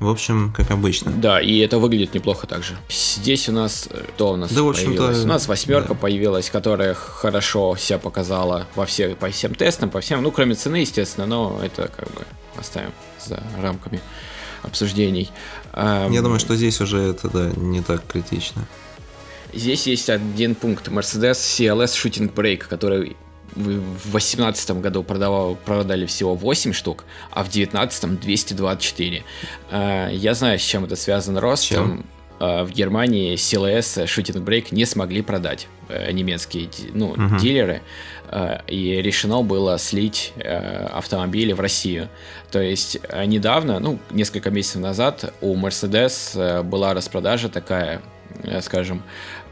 [0.00, 1.10] В общем, как обычно.
[1.10, 2.76] Да, и это выглядит неплохо также.
[2.88, 5.24] Здесь у нас, э, что у нас Да, появилось?
[5.24, 5.94] У нас восьмерка да.
[5.94, 10.76] появилась, которая хорошо себя показала во всех, по всем тестам, по всем, ну, кроме цены,
[10.76, 12.22] естественно, но это как бы
[12.56, 14.00] оставим за рамками
[14.62, 15.30] обсуждений.
[15.74, 18.66] Я думаю, что здесь уже это, да, не так критично.
[19.52, 20.88] Здесь есть один пункт.
[20.88, 23.16] Mercedes CLS Shooting Brake, который
[23.54, 29.24] в 2018 году продавал, продали всего 8 штук, а в 2019 224.
[29.70, 32.04] Э, Я знаю, с чем это связано ростом.
[32.40, 37.38] Э, В Германии CLS Shooting Brake не смогли продать э, немецкие ну, Мгм.
[37.38, 37.82] дилеры,
[38.66, 40.34] и решено было слить
[40.92, 42.10] автомобили в Россию.
[42.50, 48.02] То есть недавно, ну, несколько месяцев назад у Mercedes была распродажа такая,
[48.60, 49.02] скажем,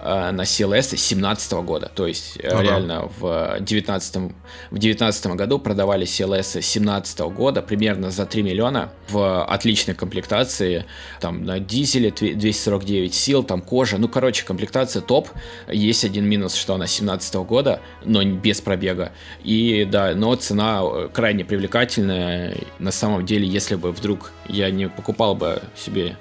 [0.02, 1.90] на CLS 2017 года.
[1.94, 2.62] То есть э, Ага.
[2.62, 4.32] реально в 19
[4.70, 10.84] в 19 году продавали CLS 2017 года примерно за 3 миллиона в отличной комплектации.
[11.20, 13.98] Там на дизеле две- 249 сил, там кожа.
[13.98, 15.28] Ну, короче, комплектация топ.
[15.70, 19.12] Есть один минус, что она 17 года, но без пробега.
[19.44, 22.56] И да, но цена э, крайне привлекательная.
[22.78, 26.16] На самом деле, если бы вдруг я не покупал бы себе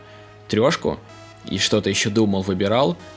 [0.47, 0.99] трешку
[1.49, 3.14] и что-то еще думал, выбирал, Э,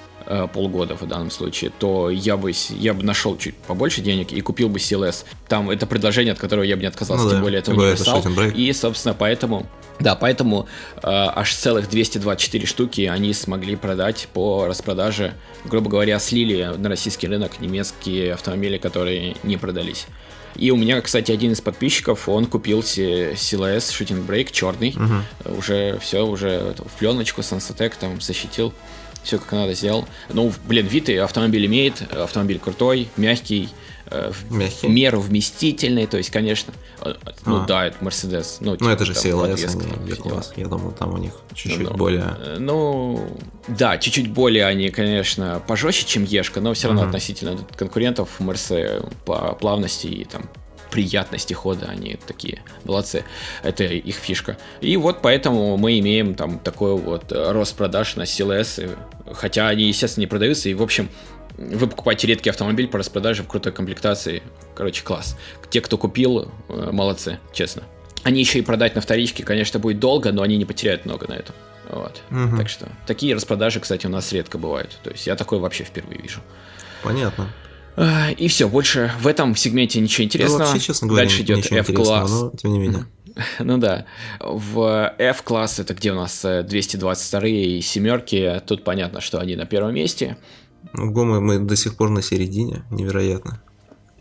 [0.52, 4.68] полгода в данном случае, то я бы, я бы нашел чуть побольше денег и купил
[4.68, 5.24] бы CLS.
[5.48, 7.42] Там это предложение, от которого я бы не отказался, ну, тем да.
[7.42, 8.22] более это универсал.
[8.54, 9.66] И, собственно, поэтому,
[10.00, 16.72] да, поэтому э, аж целых 224 штуки они смогли продать по распродаже, грубо говоря, слили
[16.76, 20.07] на российский рынок немецкие автомобили, которые не продались.
[20.57, 23.35] И у меня, кстати, один из подписчиков, он купил CLS
[23.78, 24.96] Shooting Brake черный.
[24.96, 25.59] Угу.
[25.59, 28.74] Уже все, уже в пленочку Sensatec там защитил
[29.22, 30.07] все как надо сделал.
[30.33, 33.68] Ну, блин, вид и автомобиль имеет, автомобиль крутой, мягкий,
[34.07, 34.87] э, мягкий.
[34.87, 37.66] в меру вместительный, то есть, конечно, э, ну а.
[37.66, 38.57] да, это Mercedes.
[38.61, 40.52] Ну, типа, ну это же CLS, они класс.
[40.57, 42.37] Я думаю, там у них чуть-чуть ну, более...
[42.38, 43.28] Э, ну,
[43.68, 47.09] да, чуть-чуть более они, конечно, пожестче, чем Ешка, но все равно угу.
[47.09, 50.48] относительно конкурентов Мерсе по плавности и там
[50.90, 53.24] приятности хода, они такие молодцы,
[53.62, 54.57] это их фишка.
[54.81, 58.96] И вот поэтому мы имеем там такой вот рост продаж на CLS,
[59.33, 61.09] хотя они, естественно, не продаются, и, в общем,
[61.59, 64.42] вы покупаете редкий автомобиль по распродаже в крутой комплектации,
[64.74, 65.37] короче, класс.
[65.70, 67.83] Те, кто купил, э, молодцы, честно.
[68.22, 71.35] Они еще и продать на вторичке, конечно, будет долго, но они не потеряют много на
[71.35, 71.55] этом.
[71.88, 72.22] Вот.
[72.31, 72.57] Угу.
[72.57, 74.98] Так что такие распродажи, кстати, у нас редко бывают.
[75.03, 76.40] То есть я такое вообще впервые вижу.
[77.03, 77.48] Понятно.
[78.37, 80.61] И все, больше в этом сегменте ничего интересного.
[80.61, 82.30] Ну, вообще, честно говоря, Дальше идет F-класс.
[82.30, 83.06] Но, тем не менее.
[83.61, 84.04] Ну да.
[84.40, 88.61] В F-класс это где у нас 222 э, и семерки.
[88.66, 90.37] Тут понятно, что они на первом месте.
[90.92, 92.84] Ну, Гомы мы до сих пор на середине.
[92.90, 93.61] Невероятно.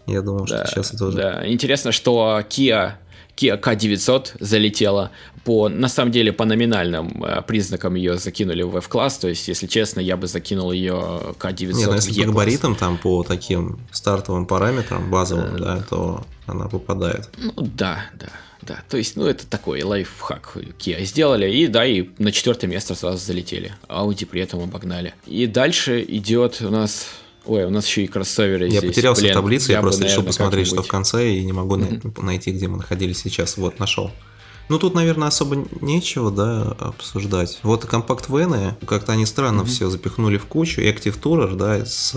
[0.06, 1.18] Я думал, да, что сейчас это уже...
[1.18, 2.94] Да, интересно, что Kia
[3.38, 5.12] Kia K900 залетела
[5.44, 9.68] по, на самом деле, по номинальным э, признакам ее закинули в F-класс, то есть, если
[9.68, 10.96] честно, я бы закинул ее
[11.40, 16.26] K900 Нет, ну, если по габаритам, там, по таким стартовым параметрам, базовым, э, да, то
[16.48, 17.30] она попадает.
[17.38, 18.28] Ну, да, да.
[18.64, 22.96] Да, то есть, ну, это такой лайфхак Kia сделали, и да, и на четвертое место
[22.96, 23.74] сразу залетели.
[23.88, 25.14] Audi при этом обогнали.
[25.26, 27.08] И дальше идет у нас
[27.48, 28.84] Ой, у нас еще и кроссоверы я здесь.
[28.84, 31.44] Я потерялся Блин, в таблице, я, я просто бы, решил посмотреть, что в конце, и
[31.44, 32.22] не могу mm-hmm.
[32.24, 33.58] найти, где мы находились сейчас.
[33.58, 34.12] Вот, нашел.
[34.70, 37.60] Ну, тут, наверное, особо нечего, да, обсуждать.
[37.64, 39.66] Вот компакт вены, как-то они странно mm-hmm.
[39.66, 40.82] все запихнули в кучу.
[40.82, 42.14] Active Tourer, да, с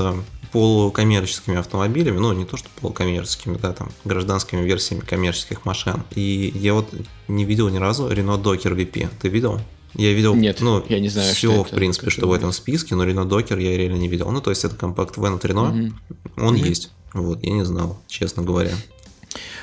[0.52, 6.02] полукоммерческими автомобилями, ну, не то что полукоммерческими, да, там, гражданскими версиями коммерческих машин.
[6.14, 6.92] И я вот
[7.28, 9.08] не видел ни разу Renault Docker VP.
[9.20, 9.60] Ты видел?
[9.94, 12.94] Я видел, Нет, ну, я не знаю, все, что в принципе, что в этом списке,
[12.94, 14.30] но Renault Docker я реально не видел.
[14.30, 15.94] Ну, то есть это компакт Van от Renault, угу.
[16.36, 16.64] он угу.
[16.64, 16.90] есть.
[17.12, 18.72] Вот, я не знал, честно говоря.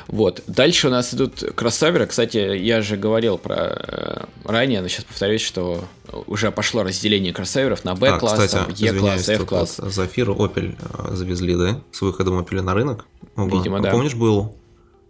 [0.07, 0.41] Вот.
[0.47, 2.07] Дальше у нас идут кроссоверы.
[2.07, 5.83] Кстати, я же говорил про э, ранее, но сейчас повторюсь, что
[6.27, 9.77] уже пошло разделение кроссоверов на B-класс, а, E-класс, F-класс.
[9.83, 13.05] Зафир Opel э, завезли, да, с выходом Opel на рынок?
[13.35, 13.57] Ого.
[13.57, 13.91] Видимо, да.
[13.91, 14.55] Помнишь, был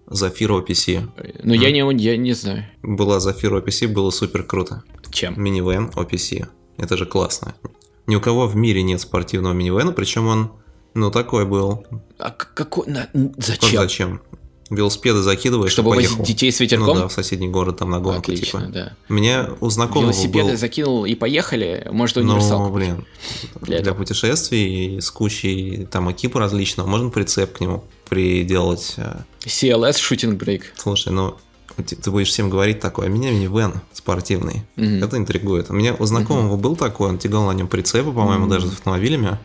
[0.08, 1.10] Зафир OPC?
[1.44, 2.66] Ну, я не, я не знаю.
[2.82, 4.84] Была Зафир OPC, было супер круто.
[5.12, 5.40] Чем?
[5.42, 6.48] Минивэн OPC.
[6.78, 7.56] Это же классно.
[8.06, 10.52] Ни у кого в мире нет спортивного минивэна, причем он,
[10.94, 11.86] ну, такой был.
[12.18, 12.88] А какой?
[12.88, 13.10] На...
[13.38, 13.70] Зачем?
[13.72, 14.22] Вот зачем?
[14.70, 16.96] Велосипеды закидываешь Чтобы возить детей с ветерком?
[16.96, 18.72] Ну да, в соседний город там на гонку, Отлично, типа.
[18.72, 18.94] да.
[19.08, 20.58] Мне у знакомого Велосипеды был...
[20.58, 23.06] закинул и поехали, может, универсал Ну, блин,
[23.62, 28.96] для, для путешествий с кучей там экипа различного, можно прицеп к нему приделать.
[29.48, 30.64] CLS Shooting Break.
[30.76, 31.38] Слушай, ну
[31.84, 34.64] ты будешь всем говорить такое, а меня минивэн спортивный.
[34.78, 35.06] Mm-hmm.
[35.06, 35.70] Это интригует.
[35.70, 36.62] У меня у знакомого mm-hmm.
[36.62, 38.50] был такой, он тягал на нем прицепы, по-моему, mm-hmm.
[38.50, 39.38] даже с автомобилями.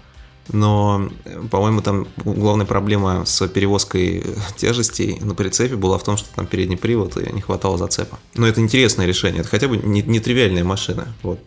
[0.49, 1.09] Но,
[1.51, 4.25] по-моему, там главная проблема с перевозкой
[4.57, 8.19] тяжестей на прицепе была в том, что там передний привод и не хватало зацепа.
[8.35, 11.07] Но это интересное решение, это хотя бы нетривиальная не машина.
[11.23, 11.39] Вот.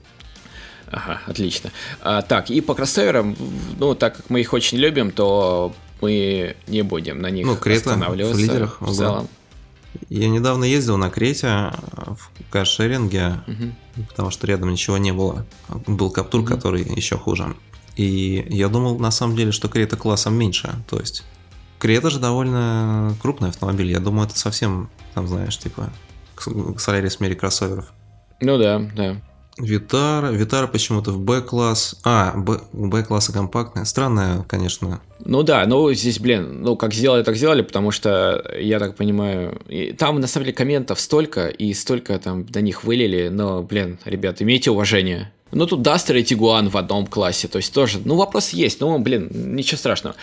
[0.91, 1.71] Ага, отлично.
[2.01, 3.35] А, так, и по кроссоверам,
[3.79, 5.73] ну, так как мы их очень любим, то
[6.05, 9.27] мы не будем на них ну, Крета останавливаться в лидерах, в целом.
[10.09, 14.05] Я недавно ездил на Крете в каршеринге, угу.
[14.09, 15.45] потому что рядом ничего не было.
[15.87, 16.49] Был Каптур, угу.
[16.49, 17.55] который еще хуже.
[17.95, 20.75] И я думал, на самом деле, что Крета классом меньше.
[20.87, 21.23] То есть,
[21.79, 23.89] Крета же довольно крупный автомобиль.
[23.89, 25.91] Я думаю, это совсем, там, знаешь, типа,
[26.77, 27.93] Солярис в мире кроссоверов.
[28.41, 29.21] Ну да, да.
[29.57, 31.95] Витара, Витара почему-то в Б-класс.
[32.03, 33.85] А, Б-класса компактная.
[33.85, 34.99] Странная, конечно.
[35.23, 39.61] Ну да, ну здесь, блин, ну как сделали, так сделали, потому что, я так понимаю,
[39.97, 44.41] там на самом деле комментов столько, и столько там до них вылили, но, блин, ребят,
[44.41, 45.31] имейте уважение.
[45.51, 48.99] Ну, тут Дастер и Тигуан в одном классе, то есть тоже, ну, вопрос есть, ну,
[48.99, 50.15] блин, ничего страшного.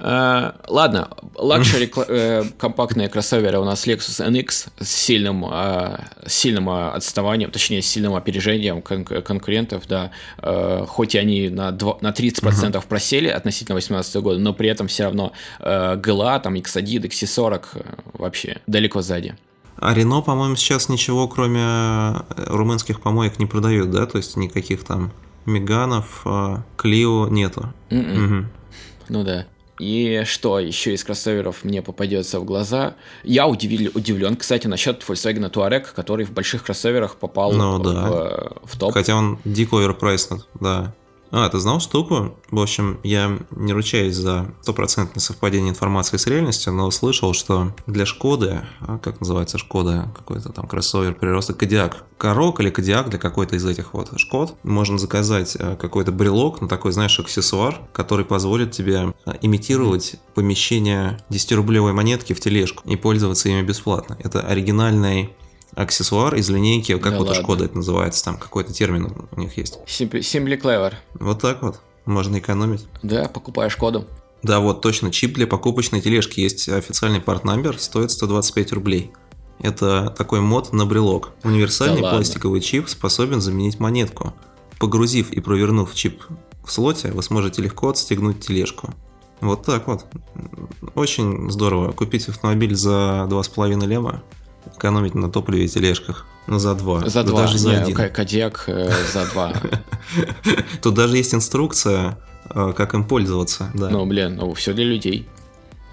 [0.00, 7.50] э, ладно, luxury э, компактные кроссоверы у нас Lexus NX с сильным, э, сильным отставанием,
[7.50, 10.10] точнее, с сильным опережением кон- конкурентов, да,
[10.86, 12.88] хоть и они на, 2, на 30% uh-huh.
[12.88, 17.64] просели относительно 2018 года, но при этом все равно GLA, там X1, XC40
[18.14, 19.36] вообще далеко сзади.
[19.76, 22.12] А Рено, по-моему, сейчас ничего, кроме э,
[22.46, 24.06] румынских помоек, не продают, да?
[24.06, 25.10] То есть никаких там
[25.46, 26.24] Меганов,
[26.76, 27.72] Клио нету.
[27.90, 28.46] Угу.
[29.08, 29.46] Ну да.
[29.80, 32.96] И что еще из кроссоверов мне попадется в глаза?
[33.24, 38.50] Я удивил, удивлен, кстати, насчет Volkswagen Touareg, который в больших кроссоверах попал ну, в, да.
[38.62, 38.92] в топ.
[38.92, 40.92] Хотя он дико оверпрайснут, да.
[41.32, 42.36] А, ты знал штуку?
[42.50, 48.04] В общем, я не ручаюсь за стопроцентное совпадение информации с реальностью, но слышал, что для
[48.04, 53.56] Шкоды, а как называется Шкода, какой-то там кроссовер прироста, Кодиак, Корок или Кодиак для какой-то
[53.56, 58.72] из этих вот Шкод, можно заказать э, какой-то брелок, ну такой, знаешь, аксессуар, который позволит
[58.72, 64.16] тебе э, имитировать помещение 10-рублевой монетки в тележку и пользоваться ими бесплатно.
[64.18, 65.30] Это оригинальный
[65.74, 67.40] аксессуар из линейки, как да вот ладно.
[67.40, 69.78] у Шкода это называется, там какой-то термин у них есть.
[69.86, 70.94] Simply Clever.
[71.14, 72.86] Вот так вот, можно экономить.
[73.02, 74.06] Да, покупаешь коду.
[74.42, 79.12] Да, вот точно, чип для покупочной тележки есть официальный партнамбер, стоит 125 рублей.
[79.58, 81.32] Это такой мод на брелок.
[81.44, 84.32] Универсальный да пластиковый чип способен заменить монетку.
[84.78, 86.22] Погрузив и провернув чип
[86.64, 88.94] в слоте, вы сможете легко отстегнуть тележку.
[89.42, 90.06] Вот так вот.
[90.94, 91.92] Очень здорово.
[91.92, 94.22] Купить автомобиль за 2,5 лева
[94.76, 96.26] экономить на топливе и тележках.
[96.46, 97.08] Ну, за два.
[97.08, 97.42] За два.
[97.42, 97.94] Даже за один.
[97.94, 99.54] Кодиак э, за два.
[100.82, 102.18] Тут даже есть инструкция,
[102.48, 103.70] э, как им пользоваться.
[103.74, 103.88] Да.
[103.90, 105.28] Ну, блин, ну все для людей.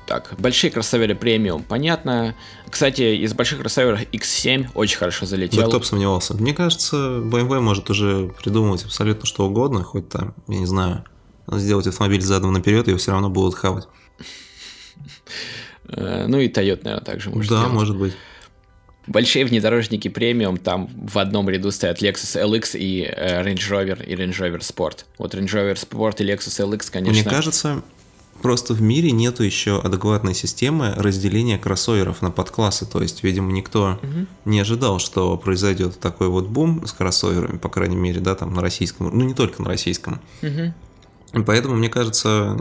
[0.08, 2.34] Так, большие кроссоверы премиум, понятно.
[2.70, 5.62] Кстати, из больших кроссоверов X7 очень хорошо залетел.
[5.62, 6.34] Да кто бы сомневался.
[6.34, 11.04] Мне кажется, BMW может уже придумывать абсолютно что угодно, хоть там, я не знаю,
[11.52, 13.88] сделать автомобиль задом наперед, его все равно будут хавать.
[15.90, 18.14] Э, ну и Toyota, наверное, также может Да, может быть.
[19.08, 24.16] Большие внедорожники премиум, там в одном ряду стоят Lexus LX и э, Range Rover и
[24.16, 25.06] Range Rover Sport.
[25.18, 27.22] Вот Range Rover Sport и Lexus LX, конечно...
[27.22, 27.82] Мне кажется,
[28.42, 32.86] просто в мире нету еще адекватной системы разделения кроссоверов на подклассы.
[32.86, 34.28] То есть, видимо, никто угу.
[34.46, 38.62] не ожидал, что произойдет такой вот бум с кроссоверами, по крайней мере, да, там на
[38.62, 40.20] российском, ну не только на российском.
[40.42, 41.44] Угу.
[41.46, 42.58] Поэтому, мне кажется,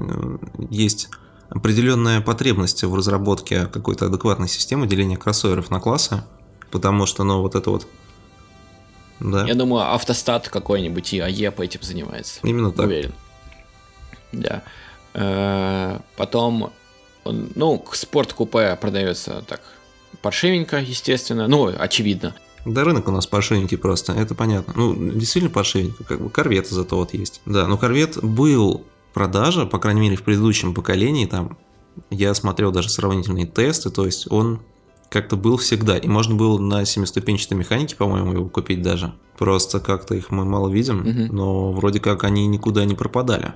[0.71, 1.09] есть
[1.49, 6.23] определенная потребность в разработке какой-то адекватной системы деления кроссоверов на классы
[6.77, 7.87] потому что, ну, вот это вот...
[9.19, 9.47] Да.
[9.47, 12.41] Я думаю, автостат какой-нибудь и АЕ по этим занимается.
[12.43, 12.85] Именно так.
[12.85, 13.13] Уверен.
[14.33, 14.63] Да.
[15.15, 16.71] Э, потом,
[17.25, 19.63] ну, спорт-купе продается так
[20.21, 21.49] паршивенько, естественно.
[21.49, 22.35] Ну, очевидно.
[22.67, 24.75] Да, рынок у нас паршивенький просто, это понятно.
[24.77, 27.41] Ну, действительно паршивенький, как бы корвет зато вот есть.
[27.47, 28.85] Да, но корвет был
[29.15, 31.57] продажа, по крайней мере, в предыдущем поколении, там,
[32.11, 34.61] я смотрел даже сравнительные тесты, то есть он
[35.09, 35.97] как-то был всегда.
[35.97, 39.15] И можно было на семиступенчатой механике, по-моему, его купить даже.
[39.39, 41.35] Просто как-то их мы мало видим, угу.
[41.35, 43.55] но вроде как они никуда не пропадали.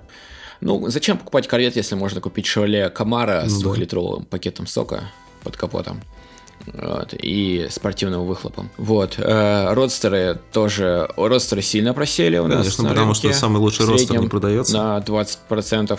[0.61, 4.27] Ну, зачем покупать корвет, если можно купить Шевроле Камара с ну, двухлитровым да.
[4.29, 5.11] пакетом сока
[5.43, 6.03] под капотом?
[6.67, 8.71] Вот, и спортивным выхлопом.
[8.77, 9.19] Вот.
[9.19, 11.09] Э, родстеры тоже.
[11.17, 12.59] Родстеры сильно просели у нас.
[12.59, 13.29] Конечно, на потому рынке.
[13.29, 14.77] что самый лучший родстер не продается.
[14.77, 15.99] На 20%.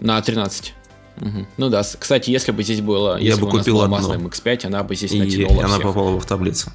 [0.00, 0.72] На 13%.
[1.20, 1.46] Угу.
[1.56, 3.96] Ну да, кстати, если бы здесь было, я если бы купил одну.
[3.96, 5.82] Mazda MX-5, она бы здесь и натянула она всех.
[5.82, 6.70] попала бы в таблицу.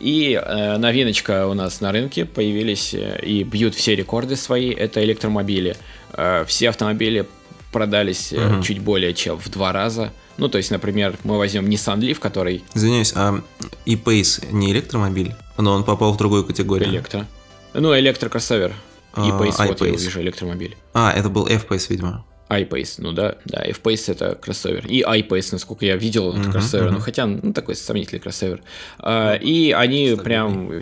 [0.00, 4.70] И э, новиночка у нас на рынке появились э, и бьют все рекорды свои.
[4.70, 5.76] Это электромобили.
[6.12, 7.26] Э, все автомобили
[7.72, 8.62] продались угу.
[8.62, 10.12] чуть более чем в два раза.
[10.36, 12.62] Ну, то есть, например, мы возьмем Nissan Leaf, который...
[12.74, 13.42] Извиняюсь, а
[13.86, 15.34] e-Pace не электромобиль?
[15.56, 16.88] Но он попал в другую категорию.
[16.88, 17.26] Электро.
[17.74, 18.72] Ну, электрокроссовер.
[19.16, 20.76] E-Pace, а, вот я вижу, электромобиль.
[20.94, 24.86] А, это был F-Pace, видимо iPace, ну да, да, F-Pace это кроссовер.
[24.86, 26.92] И iPace, насколько я видел, это uh-huh, кроссовер, uh-huh.
[26.92, 28.62] ну хотя, ну такой сомнительный кроссовер.
[28.98, 30.24] А, и они Стабильный.
[30.24, 30.72] прям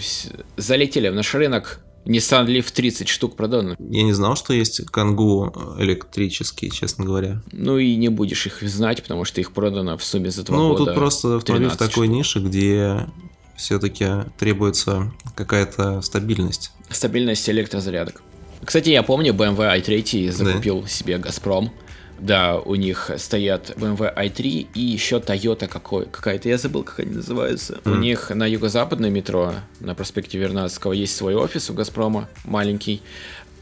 [0.56, 3.74] залетели в наш рынок, Nissan Leaf 30 штук продано.
[3.78, 7.42] Я не знал, что есть Кангу электрические, честно говоря.
[7.50, 10.68] Ну и не будешь их знать, потому что их продано в сумме за два ну,
[10.68, 10.80] года.
[10.80, 12.16] Ну, тут просто автомобиль в такой штук.
[12.16, 13.08] нише, где
[13.56, 14.06] все-таки
[14.38, 16.70] требуется какая-то стабильность.
[16.90, 18.22] Стабильность электрозарядок.
[18.64, 20.88] Кстати, я помню, BMW i3 закупил да.
[20.88, 21.70] себе Газпром.
[22.18, 27.12] Да, у них стоят BMW i3 и еще Toyota какой, какая-то, я забыл, как они
[27.16, 27.74] называются.
[27.84, 27.92] Mm.
[27.92, 33.02] У них на юго-западном метро, на проспекте Вернадского, есть свой офис у Газпрома, маленький.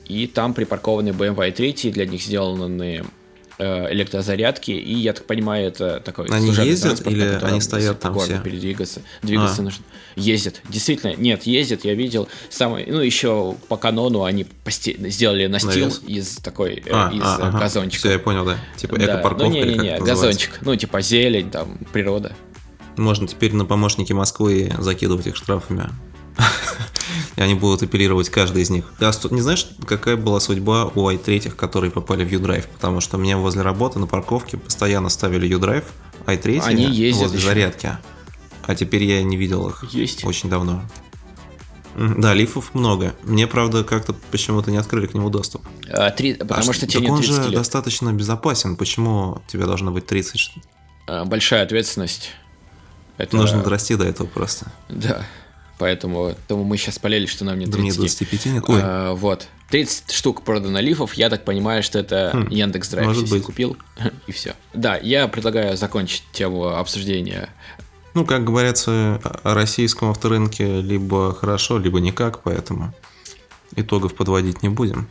[0.07, 3.05] И там припаркованы BMW i3, для них сделаны
[3.59, 8.41] электрозарядки, и я так понимаю, это такой Они ездят или они стоят там все?
[8.41, 9.03] передвигаться.
[9.23, 9.65] Двигаться а.
[9.65, 9.85] нужно.
[10.17, 10.61] Ездят.
[10.69, 12.29] Действительно, нет, ездят, я видел.
[12.51, 14.97] Самый, ну, еще по канону они пости...
[15.11, 16.03] сделали настил Навес.
[16.07, 17.59] из такой, э, а, из а, ага.
[17.59, 17.99] газончика.
[17.99, 18.59] Все, я понял, да.
[18.77, 19.05] Типа да.
[19.05, 20.59] эко-парковка ну, не, не, не, газончик.
[20.63, 22.35] Ну, типа зелень, там, природа.
[22.97, 25.91] Можно теперь на помощники Москвы закидывать их штрафами
[27.37, 28.85] и они будут апеллировать каждый из них.
[29.01, 32.67] Да, не знаешь, какая была судьба у i3, которые попали в U-Drive?
[32.75, 35.85] Потому что меня возле работы на парковке постоянно ставили U-Drive,
[36.27, 37.47] i3 они ездят возле еще.
[37.47, 37.99] зарядки.
[38.67, 39.85] А теперь я не видел их.
[39.93, 40.25] Есть.
[40.25, 40.83] Очень давно.
[41.97, 43.15] Да, лифов много.
[43.23, 45.63] Мне, правда, как-то почему-то не открыли к нему доступ.
[45.89, 47.53] А, три, потому а что тебе так он 30 же лет.
[47.53, 48.77] достаточно безопасен.
[48.77, 50.53] Почему тебе должно быть 30?
[51.07, 52.31] А, Большая ответственность.
[53.17, 53.37] Это...
[53.37, 54.73] Нужно дорасти до этого просто.
[54.89, 55.25] Да.
[55.79, 58.01] Поэтому, поэтому мы сейчас полели, что нам не Да мне 30.
[58.19, 58.65] 25 нет.
[58.69, 59.49] Ой, А, вот.
[59.71, 61.15] 30 штук продано лифов.
[61.15, 63.43] Я так понимаю, что это Хм, Яндекс Драйв может быть.
[63.43, 63.77] купил.
[64.27, 64.55] И все.
[64.73, 67.49] Да, я предлагаю закончить тему обсуждения.
[68.15, 72.95] ну, как говорится, о российском авторынке либо хорошо, либо никак, поэтому
[73.75, 75.09] итогов подводить не будем.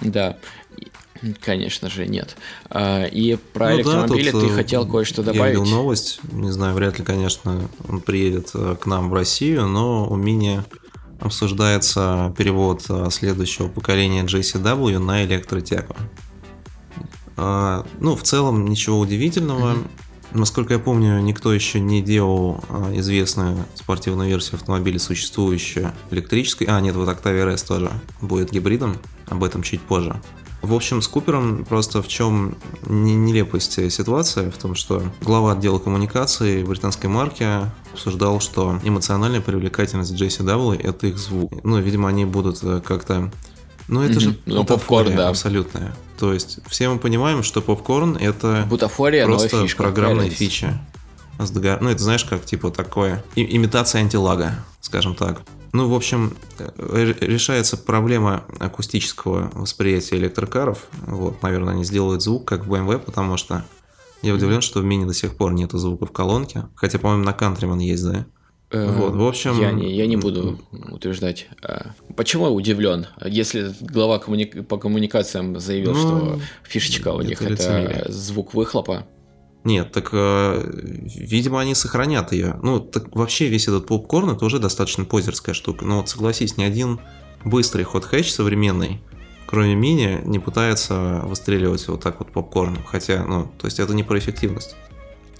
[0.00, 0.38] Да.
[1.40, 2.36] Конечно же, нет.
[2.70, 5.58] А, И про Ну да, электромобили тут, ты э, хотел кое-что Я добавить.
[5.58, 10.06] видел новость, не знаю, вряд ли, конечно, он приедет э, к нам в Россию, но
[10.08, 10.62] у Мини
[11.20, 15.96] обсуждается перевод э, следующего поколения JCW на электротяку.
[17.36, 19.72] А, Ну, в целом, ничего удивительного.
[19.74, 19.88] Мгм.
[20.32, 22.58] Насколько я помню, никто еще не делал
[22.92, 26.66] известную спортивную версию автомобиля, существующую электрической.
[26.68, 28.96] А, нет, вот Octavia RS тоже будет гибридом,
[29.28, 30.20] об этом чуть позже.
[30.64, 32.56] В общем, с Купером просто в чем
[32.86, 37.46] не- нелепость ситуация, в том, что глава отдела коммуникаций британской марки
[37.92, 41.52] обсуждал, что эмоциональная привлекательность JCW— это их звук.
[41.64, 43.30] Ну, видимо, они будут э, как-то...
[43.88, 44.20] Ну, это Мгм.
[44.20, 45.28] же Ну, бутафория попкорн, да.
[45.28, 45.94] абсолютная.
[46.18, 49.82] То есть, все мы понимаем, что попкорн— это Бутафория, просто фишка.
[49.82, 50.38] программная Реальность.
[50.38, 50.80] фича.
[51.38, 53.22] Ну, это знаешь, как типа такое.
[53.34, 55.42] и- имитация антилага, скажем так.
[55.74, 60.86] Ну, в общем, э, решается проблема акустического восприятия электрокаров.
[61.06, 63.64] Вот, наверное, они сделают звук, как в BMW, потому что
[64.22, 66.66] я удивлен, что в мини до сих пор нету звука в колонке.
[66.76, 68.24] Хотя, по-моему, на Countryman есть, да?
[68.70, 70.60] Э, Вот, в общем, Я не, я не буду
[70.92, 71.48] утверждать.
[71.60, 73.06] А, Почему удивлен?
[73.24, 78.04] Если глава коммуни- по коммуникациям заявил, Ну, что фишечка у это них это лицемерие.
[78.10, 79.06] звук выхлопа.
[79.64, 80.62] Нет, так, э,
[81.16, 82.58] видимо, они сохранят ее.
[82.62, 85.86] Ну, так вообще весь этот попкорн это уже достаточно позерская штука.
[85.86, 87.00] Но вот согласись, ни один
[87.44, 89.00] быстрый ход хэтч современный,
[89.46, 92.84] кроме мини, не пытается выстреливать вот так вот попкорном.
[92.84, 94.76] Хотя, ну, то есть это не про эффективность.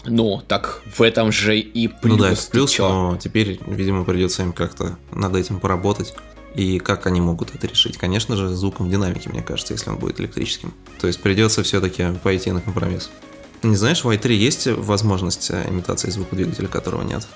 [0.06, 2.16] Ну, так в этом же и плюс.
[2.16, 2.88] ну да, это плюс, чё?
[2.88, 6.14] но теперь, видимо, придется им как-то над этим поработать.
[6.54, 7.98] И как они могут это решить?
[7.98, 10.72] Конечно же, звуком динамики, мне кажется, если он будет электрическим.
[11.00, 13.10] То есть придется все-таки пойти на компромисс.
[13.64, 17.26] Не знаешь, в i3 есть возможность э, имитации звука двигателя, которого нет?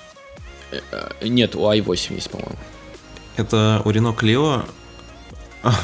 [0.71, 2.55] Э, Нет, у i8 есть, по-моему.
[3.35, 4.63] Это у Renault Clio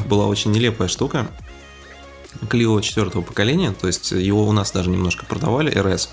[0.08, 1.28] была очень нелепая штука.
[2.50, 6.10] Clio четвертого поколения, то есть его у нас даже немножко продавали, RS.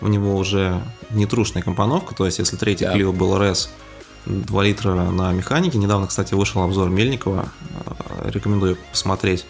[0.00, 2.94] У него уже нетрушная компоновка, то есть если третий Да.
[2.94, 3.68] Clio был RS
[4.26, 7.48] 2 литра на механике, недавно, кстати, вышел обзор Мельникова,
[8.20, 9.46] э, рекомендую посмотреть.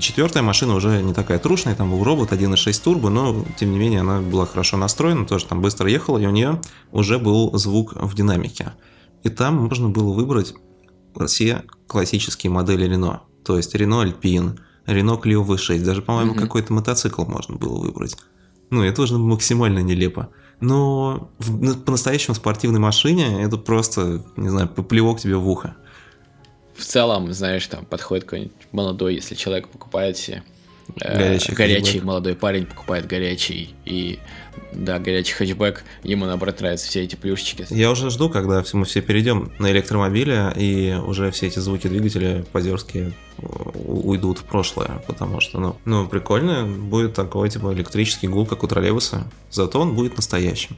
[0.00, 4.00] Четвертая машина уже не такая трушная, там был робот 1.6 турбо, но тем не менее
[4.00, 6.60] она была хорошо настроена, тоже там быстро ехала, и у нее
[6.92, 8.72] уже был звук в динамике.
[9.22, 10.54] И там можно было выбрать
[11.26, 13.20] все классические модели Renault.
[13.44, 16.40] То есть Renault Alpine, Renault Clio V6, даже, по-моему, Мгм.
[16.40, 18.16] какой-то мотоцикл можно было выбрать.
[18.70, 20.28] Ну, это уже максимально нелепо.
[20.60, 21.30] Но
[21.84, 25.76] по-настоящему спортивной машине это просто, не знаю, поплевок тебе в ухо.
[26.74, 30.42] В целом, знаешь, там подходит какой-нибудь молодой, если человек покупает себе
[31.00, 34.18] э, Горячий горячий молодой парень покупает горячий и
[34.72, 37.66] да, горячий хэтчбэк, ему наоборот нравятся все эти плюшечки.
[37.70, 42.44] Я уже жду, когда мы все перейдем на электромобили, и уже все эти звуки двигателя
[42.52, 48.46] позерские у- уйдут в прошлое, потому что, ну, ну, прикольно, будет такой, типа, электрический гул,
[48.46, 50.76] как у троллейбуса, зато он будет настоящим.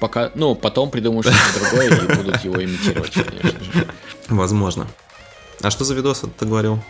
[0.00, 3.86] Пока, ну, потом придумают что-то другое и будут его имитировать, конечно же.
[4.28, 4.86] Возможно.
[5.62, 6.80] А что за видос ты говорил?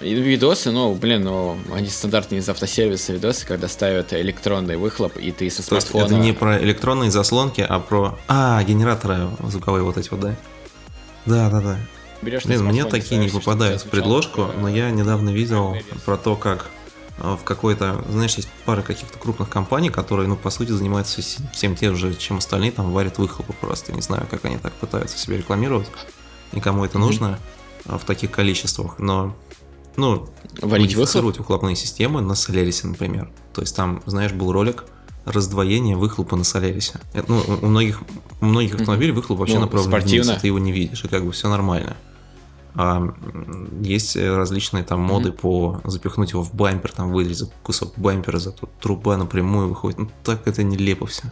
[0.00, 5.32] И видосы, ну, блин, ну, они стандартные из автосервиса видосы, когда ставят электронный выхлоп, и
[5.32, 6.04] ты со смартфона...
[6.04, 8.18] это не про электронные заслонки, а про...
[8.28, 10.36] А, генераторы звуковые вот эти вот, да?
[11.24, 11.78] Да, да, да.
[12.20, 16.66] берешь Блин, мне такие не попадают в предложку, но я недавно видел про то, как
[17.18, 21.22] э, в какой-то, знаешь, есть пара каких-то крупных компаний, которые, ну, по сути, занимаются
[21.52, 23.92] всем тем же, чем остальные, там, варят выхлопы просто.
[23.92, 25.88] Не знаю, как они так пытаются себя рекламировать,
[26.52, 27.06] и кому это Мгм.
[27.06, 27.38] нужно
[27.86, 29.34] э, в таких количествах, но,
[29.96, 30.28] ну,
[30.62, 31.36] Варить выхлоп?
[31.38, 33.30] выхлопные системы на Солярисе, например.
[33.54, 34.84] То есть там, знаешь, был ролик
[35.24, 37.00] раздвоение выхлопа на Солярисе.
[37.12, 38.02] Это, ну, у многих,
[38.40, 40.30] у многих автомобилей выхлоп вообще Ну, направлен спортивно.
[40.32, 41.96] вниз, ты его не видишь, и как бы все нормально.
[42.78, 43.02] А
[43.80, 45.38] есть э, различные там моды Мгм.
[45.38, 49.98] по запихнуть его в бампер, там вырезать кусок бампера, зато труба напрямую выходит.
[49.98, 51.22] Ну так это нелепо все.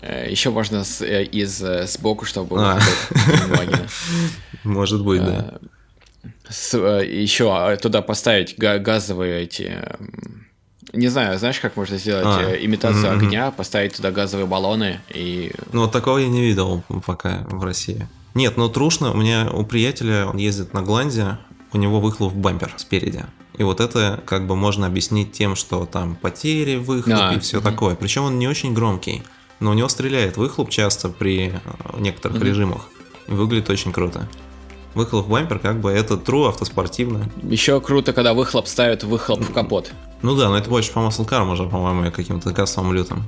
[0.00, 2.78] Еще можно с- э, из э, сбоку, чтобы А.
[4.64, 5.58] Может быть, да.
[6.48, 9.62] Еще туда поставить га- газовые эти
[9.98, 10.46] м,
[10.92, 15.00] Не знаю, знаешь, как можно сделать А, э, имитацию мгм, огня, поставить туда газовые баллоны
[15.08, 15.52] и...
[15.72, 18.06] Ну, вот такого я не видел пока в России.
[18.34, 19.12] Нет, ну трушно.
[19.12, 21.38] У меня у приятеля, он ездит на Гланде,
[21.72, 23.24] у него выхлоп бампер спереди.
[23.58, 27.58] И вот это как бы можно объяснить тем, что там потери, выхлоп А, и все
[27.58, 27.64] мгм.
[27.70, 27.94] такое.
[27.94, 29.22] Причем он не очень громкий,
[29.60, 31.60] но у него стреляет выхлоп часто при э,
[31.98, 32.46] некоторых Мгм.
[32.46, 32.88] режимах.
[33.28, 34.28] И выглядит очень круто.
[34.94, 37.30] Выхлоп бампер как бы это true автоспортивно.
[37.42, 39.92] Еще круто, когда выхлоп ставят выхлоп в капот.
[40.20, 43.24] Ну да, но это больше по маслкарам уже, по-моему, каким-то кассовым лютом.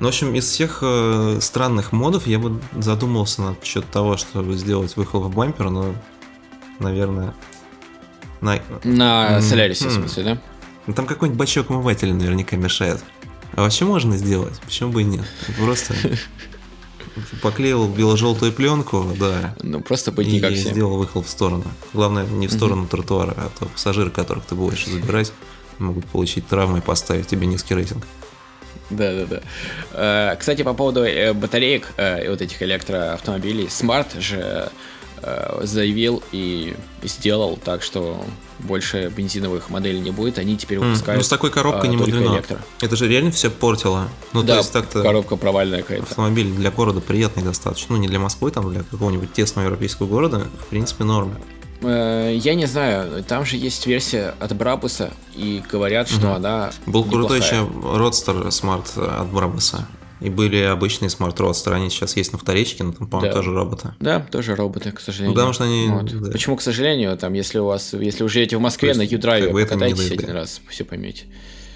[0.00, 4.54] Ну, в общем, из всех э, странных модов я бы задумался над счет того, чтобы
[4.54, 5.94] сделать выхлоп в бампер, но,
[6.78, 7.34] наверное,
[8.40, 8.60] на...
[8.82, 10.02] На Солярисе, в м.
[10.02, 10.38] смысле, да?
[10.86, 13.02] ну, там какой-нибудь бачок омывателя наверняка мешает.
[13.54, 15.24] А вообще можно сделать, почему бы и нет?
[15.58, 15.94] Просто
[17.42, 20.70] поклеил бело-желтую пленку, да, Ну, просто быть не как все.
[20.70, 21.64] сделал выхлоп в сторону.
[21.92, 25.32] Главное, не в сторону тротуара, а то пассажиры, которых ты будешь забирать,
[25.78, 28.04] могут получить травмы и поставить тебе низкий рейтинг.
[28.90, 29.40] Да, да, да.
[30.32, 34.70] Э, Кстати, по поводу э, батареек э, вот этих электроавтомобилей, Smart же
[35.62, 38.24] заявил и сделал так, что
[38.60, 42.34] больше бензиновых моделей не будет, они теперь выпускают ну, с такой коробкой э, не мудрено.
[42.34, 42.58] электро.
[42.80, 44.08] Это же реально все портило.
[44.32, 46.04] Ну, да, то есть так-то коробка провальная какая-то.
[46.04, 47.96] автомобиль для города приятный достаточно.
[47.96, 51.34] Ну, не для Москвы, там, для какого-нибудь тесного европейского города, в принципе, норм.
[51.82, 56.34] Э, Я не знаю, там же есть версия от Брабуса, и говорят, что Мгм.
[56.36, 57.62] она Был крутой неплохая.
[57.62, 59.86] еще Roadster Smart от Брабуса.
[60.24, 63.38] И были обычные Roadster, они сейчас есть на вторичке, но там, по-моему, Да.
[63.38, 63.94] тоже роботы.
[64.00, 65.30] Да, тоже роботы, к сожалению.
[65.30, 66.22] Ну, потому что они- Вот.
[66.22, 66.30] да.
[66.30, 69.12] Почему, к сожалению, там, если у вас, если вы живете в Москве, То на есть,
[69.12, 71.24] Юдрайве, как бы покатайтесь один раз, все поймете.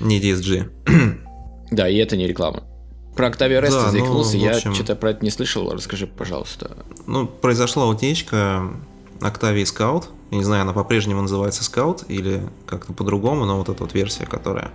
[0.01, 0.71] Не DSG.
[1.71, 2.63] Да, и это не реклама.
[3.15, 5.71] Про Octavia RS Да, ты ну, заикнулся, в я общем- что-то про это не слышал,
[5.71, 6.79] расскажи, пожалуйста.
[7.07, 8.71] Ну, произошла утечка
[9.21, 10.05] Octavia Scout.
[10.31, 14.25] Я не знаю, она по-прежнему называется Scout или как-то по-другому, но вот эта вот версия,
[14.25, 14.71] которая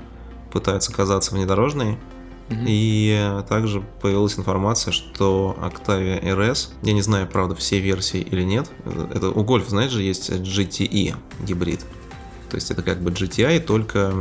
[0.52, 1.98] пытается казаться внедорожной.
[2.68, 8.44] И э, также появилась информация, что Octavia RS, я не знаю, правда, все версии или
[8.44, 11.82] нет, э, это у Golf, знаешь же, есть GTE гибрид.
[12.50, 14.14] То есть это как бы GTI, только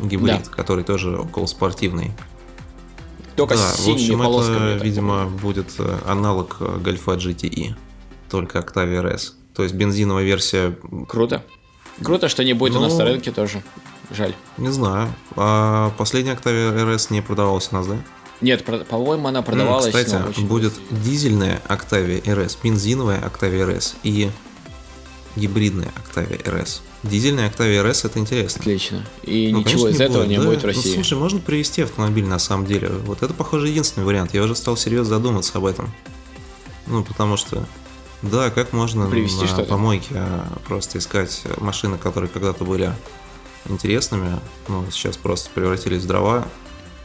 [0.00, 0.50] гибрид, Да.
[0.50, 2.12] который тоже около спортивный.
[3.36, 5.30] Только да, с в общем, это, видимо, понимаю.
[5.30, 7.74] будет э, аналог Гольфа GTE,
[8.30, 9.32] только Octavia RS.
[9.54, 10.76] То есть бензиновая версия,
[11.08, 11.42] Круто.
[12.02, 13.62] Круто, что не будет у нас Ну, на рынке тоже.
[14.10, 14.34] Жаль.
[14.58, 15.12] не знаю.
[15.36, 17.96] А последняя Octavia RS не продавалась у нас, да?
[18.40, 19.86] Нет, по-моему, она продавалась.
[19.86, 20.96] Кстати, но очень будет быстро.
[20.96, 24.30] дизельная Octavia RS, бензиновая Octavia RS и
[25.36, 26.80] гибридная Octavia RS.
[27.02, 28.60] Дизельная Octavia RS это интересно.
[28.60, 29.04] Отлично.
[29.22, 30.44] И Ну, ничего конечно, из этого не да.
[30.44, 30.94] будет в Ну, России.
[30.94, 32.88] слушай, можно привезти автомобиль на самом деле.
[32.88, 34.34] Вот это, похоже, единственный вариант.
[34.34, 35.90] Я уже стал серьезно задуматься об этом.
[36.86, 37.64] Ну, потому что,
[38.22, 39.64] да, как можно Привезти на что-то.
[39.68, 42.92] помойке а, просто искать машины, которые когда-то были
[43.66, 44.38] интересными,
[44.68, 46.46] ну, сейчас просто превратились в дрова,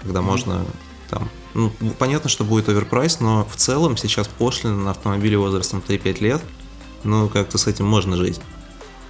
[0.01, 0.29] когда Мгм.
[0.29, 0.65] можно
[1.09, 1.29] там...
[1.53, 6.41] Ну, понятно, что будет оверпрайс, но в целом сейчас пошлины на автомобили возрастом 3-5 лет,
[7.03, 8.39] ну, как-то с этим можно жить.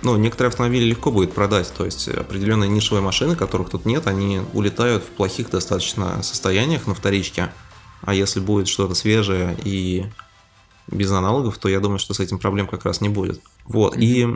[0.02, 4.42] Ну, некоторые автомобили легко будет продать, то есть определенные нишевые машины, которых тут нет, они
[4.54, 7.52] улетают в плохих достаточно состояниях на вторичке.
[8.02, 10.06] А если будет что-то свежее и
[10.88, 13.42] без аналогов, то я думаю, что с этим проблем как раз не будет.
[13.66, 13.98] Вот.
[13.98, 14.28] И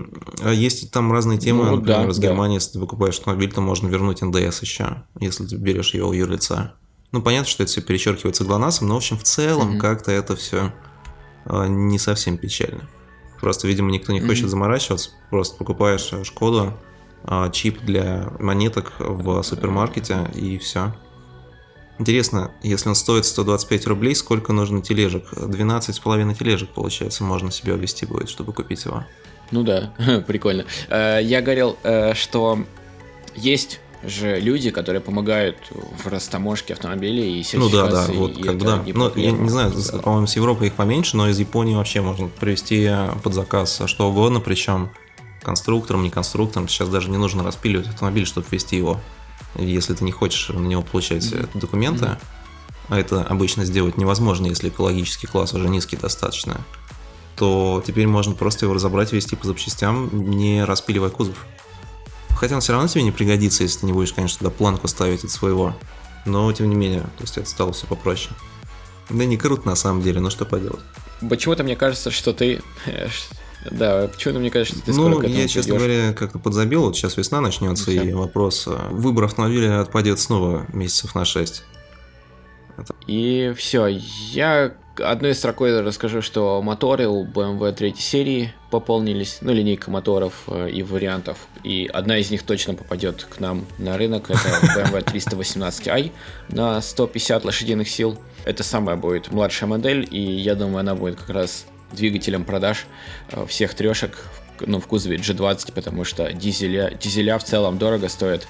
[0.41, 2.27] э, есть там разные темы, Ну, например, да, из да.
[2.27, 6.13] Германии, если ты покупаешь автомобиль, то можно вернуть НДС еще, если ты берешь его у
[6.13, 6.73] юрлица.
[7.11, 9.79] Ну, понятно, что это все перечеркивается ГЛОНАССом, но, в общем, в целом Мгм.
[9.79, 10.73] как-то это все
[11.45, 12.87] не совсем печально.
[13.39, 14.49] Просто, видимо, никто не хочет Мгм.
[14.49, 15.11] заморачиваться.
[15.29, 16.73] Просто покупаешь Шкоду,
[17.23, 20.93] а, чип для монеток в супермаркете и все.
[21.99, 25.33] Интересно, если он стоит 125 рублей, сколько нужно тележек?
[25.33, 29.05] 12,5 тележек, получается, можно себе увезти будет, чтобы купить его.
[29.51, 29.93] Ну да,
[30.27, 30.65] прикольно.
[30.87, 32.59] Э, Я говорил, э, что
[33.35, 38.57] есть же люди, которые помогают в растаможке автомобилей и Ну да, да, сертификации, вот как
[38.57, 38.83] бы да.
[38.85, 39.97] Ну, я не знаю, Да.
[39.99, 42.89] по-моему, с Европы их поменьше, но из Японии вообще можно привезти
[43.21, 44.89] под заказ что угодно, причем
[45.41, 46.69] конструктором, не конструктором.
[46.69, 48.99] Сейчас даже не нужно распиливать автомобиль, чтобы ввести его.
[49.55, 52.17] Если ты не хочешь на него получать э, документы, Мгм.
[52.89, 56.61] а это обычно сделать невозможно, если экологический класс уже низкий достаточно,
[57.35, 61.45] то теперь можно просто его разобрать и везти по запчастям, не распиливая кузов.
[62.29, 65.23] Хотя он все равно тебе не пригодится, если ты не будешь, конечно, туда планку ставить
[65.23, 65.75] от своего.
[66.25, 68.31] Но, тем не менее, то есть это стало все попроще.
[69.09, 70.83] Да не круто на самом деле, но что поделать.
[71.27, 72.61] Почему-то мне кажется, что ты...
[73.69, 76.83] Да, почему-то мне кажется, ты ну, я, честно говоря, как-то подзабил.
[76.83, 81.63] Вот сейчас весна начнется, Ну, и вопрос э, выбор автомобиля отпадет снова месяцев на 6.
[83.07, 89.91] И все, я одной строкой расскажу, что моторы у BMW 3 серии пополнились, ну, линейка
[89.91, 91.37] моторов э, и вариантов.
[91.63, 94.29] И одна из них точно попадет к нам на рынок.
[94.29, 96.11] Это BMW 318i
[96.49, 98.17] на 150 лошадиных сил.
[98.45, 102.85] Это самая будет младшая модель, и я думаю, она будет как раз двигателем продаж
[103.31, 104.25] э, всех трешек
[104.65, 108.47] ну, в кузове G20, потому что дизеля, дизеля в целом дорого стоят.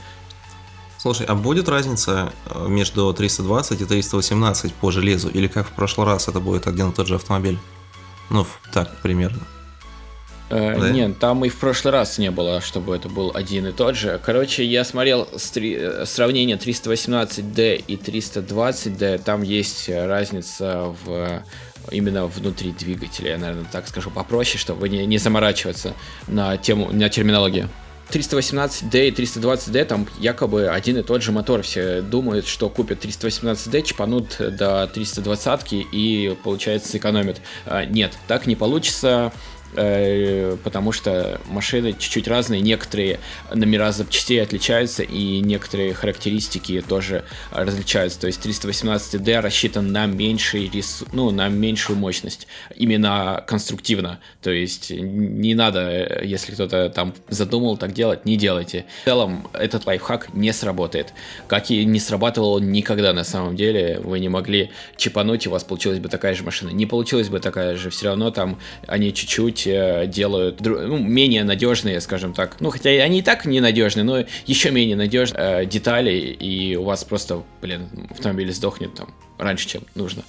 [0.98, 5.30] Слушай, а будет разница э, между 320 и 318 по железу?
[5.30, 7.58] Или как в прошлый раз это будет один и тот же автомобиль?
[8.30, 9.40] Ну, так, примерно.
[10.50, 10.90] Э, да?
[10.90, 14.20] Нет, там и в прошлый раз не было, чтобы это был один и тот же.
[14.24, 19.20] Короче, я смотрел стри- э, сравнение 318D и 320D.
[19.20, 21.44] Там есть разница в
[21.92, 25.94] именно внутри двигателя, я, наверное, так скажу попроще, чтобы не, не заморачиваться
[26.28, 27.70] на тему, на терминологию.
[28.12, 31.62] 318D и 320D там якобы один и тот же мотор.
[31.62, 37.40] Все думают, что купят 318D, чпанут до 320 и, получается, сэкономят.
[37.66, 39.32] А, нет, так не получится.
[39.76, 43.20] Э, потому что машины чуть-чуть разные, некоторые
[43.54, 48.20] номера запчастей отличаются, и некоторые характеристики тоже различаются.
[48.20, 51.06] То есть 318D рассчитан на меньший ресу...
[51.12, 54.20] ну, на меньшую мощность, именно конструктивно.
[54.42, 58.86] То есть не надо, если кто-то там задумал так делать, не делайте.
[59.04, 61.14] В целом этот лайфхак не сработает.
[61.48, 64.00] Как и не срабатывал он никогда на самом деле.
[64.04, 66.70] Вы не могли чипануть, и у вас получилась бы такая же машина.
[66.70, 71.44] Не получилась бы такая же, все равно там они чуть-чуть чуть э, делают ну, менее
[71.44, 72.58] надежные, скажем так.
[72.60, 77.04] Ну, хотя они и так ненадежные, но еще менее надежные э, детали, и у вас
[77.04, 80.24] просто, блин, автомобиль сдохнет там раньше, чем нужно.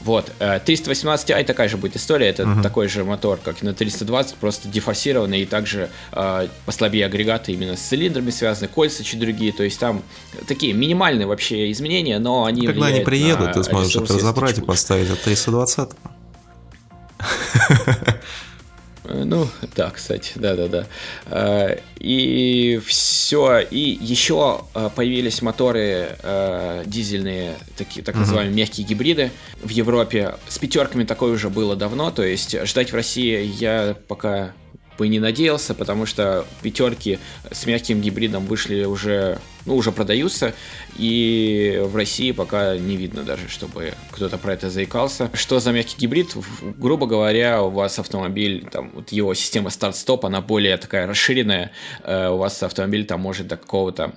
[0.00, 2.62] Вот, 318i э, такая же будет история, это uh-huh.
[2.62, 7.76] такой же мотор, как и на 320, просто дефорсированный и также э, послабее агрегаты именно
[7.76, 10.02] с цилиндрами связаны, кольца чуть другие, то есть там
[10.48, 15.08] такие минимальные вообще изменения, но они Когда они приедут, ты сможешь это разобрать и поставить
[15.08, 15.90] от 320.
[19.12, 19.46] Э, ну,
[19.76, 20.86] да, кстати, да-да-да.
[21.26, 23.60] Э, и все.
[23.60, 26.16] И еще э, появились моторы
[26.86, 29.30] дизельные, такие, так называемые мягкие гибриды
[29.62, 30.36] в Европе.
[30.48, 34.52] С пятерками такое уже было давно, то есть ждать в России я пока
[34.98, 37.18] бы не надеялся, потому что пятерки
[37.50, 40.54] с мягким гибридом вышли уже, ну, уже продаются,
[40.96, 45.30] и в России пока не видно даже, чтобы кто-то про это заикался.
[45.34, 46.34] Что за мягкий гибрид?
[46.78, 51.72] Грубо говоря, у вас автомобиль, там, вот его система старт-стоп, она более такая расширенная,
[52.04, 54.14] э, у вас автомобиль там может до какого-то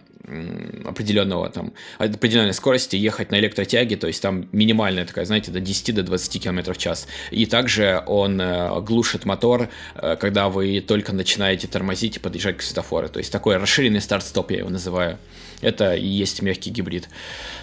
[0.85, 5.95] определенного там определенной скорости ехать на электротяге, то есть там минимальная такая, знаете, до 10
[5.95, 7.07] до 20 км в час.
[7.31, 12.61] И также он э, глушит мотор, э, когда вы только начинаете тормозить и подъезжать к
[12.61, 13.09] светофору.
[13.09, 15.17] То есть такой расширенный старт-стоп я его называю.
[15.61, 17.09] Это и есть мягкий гибрид.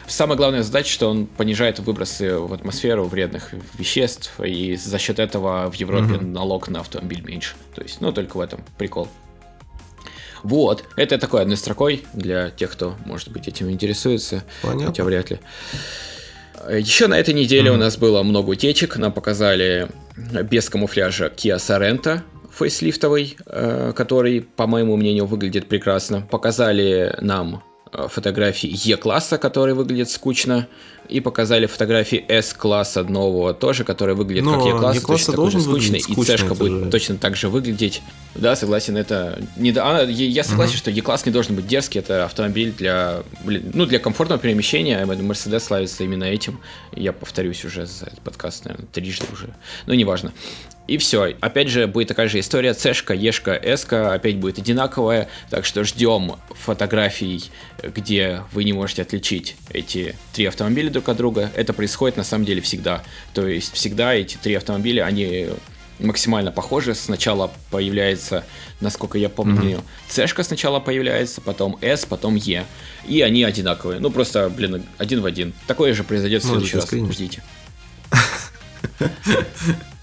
[0.07, 5.71] Самая главная задача, что он понижает выбросы в атмосферу вредных веществ, и за счет этого
[5.71, 6.27] в Европе mm-hmm.
[6.27, 7.55] налог на автомобиль меньше.
[7.75, 9.09] То есть, ну, только в этом прикол.
[10.43, 14.43] Вот, это такой одной строкой для тех, кто, может быть, этим интересуется.
[14.63, 14.87] Понятно.
[14.87, 15.39] Хотя вряд ли.
[16.71, 17.75] Еще на этой неделе mm-hmm.
[17.75, 18.97] у нас было много утечек.
[18.97, 22.23] Нам показали без камуфляжа Kia Sorento
[22.53, 26.23] фейслифтовый, э, который, по моему мнению, выглядит прекрасно.
[26.31, 30.69] Показали нам э, фотографии E-класса, который выглядит скучно
[31.09, 35.99] и показали фотографии S-класса нового тоже, который выглядит Но как E-класс, точно такой же скучный,
[35.99, 36.91] и c будет же.
[36.91, 38.03] точно так же выглядеть.
[38.35, 39.43] Да, согласен, это...
[39.57, 40.79] Не, а, я согласен, угу.
[40.79, 45.61] что E-класс не должен быть дерзкий, это автомобиль для, блин, ну, для комфортного перемещения, Mercedes
[45.61, 46.61] славится именно этим.
[46.95, 49.55] Я повторюсь уже за этот подкаст, наверное, трижды уже.
[49.87, 50.33] Ну, неважно.
[50.89, 51.35] И все.
[51.41, 52.75] Опять же, будет такая же история.
[52.75, 55.29] Цешка, Ешка, Эска опять будет одинаковая.
[55.49, 57.45] Так что ждем фотографий,
[57.83, 61.51] где вы не можете отличить эти три автомобиля друг от друга.
[61.55, 63.03] Это происходит на самом деле всегда.
[63.35, 65.49] То есть всегда эти три автомобиля, они
[65.99, 66.95] максимально похожи.
[66.95, 68.45] Сначала появляется,
[68.81, 69.85] насколько я помню, mm-hmm.
[70.09, 72.67] Цешка сначала появляется, потом S, потом Е.
[73.07, 74.01] И они одинаковые.
[74.01, 75.53] Ну, просто, блин, один в один.
[75.67, 76.91] Такое же произойдет в следующий раз.
[76.91, 77.43] Ждите.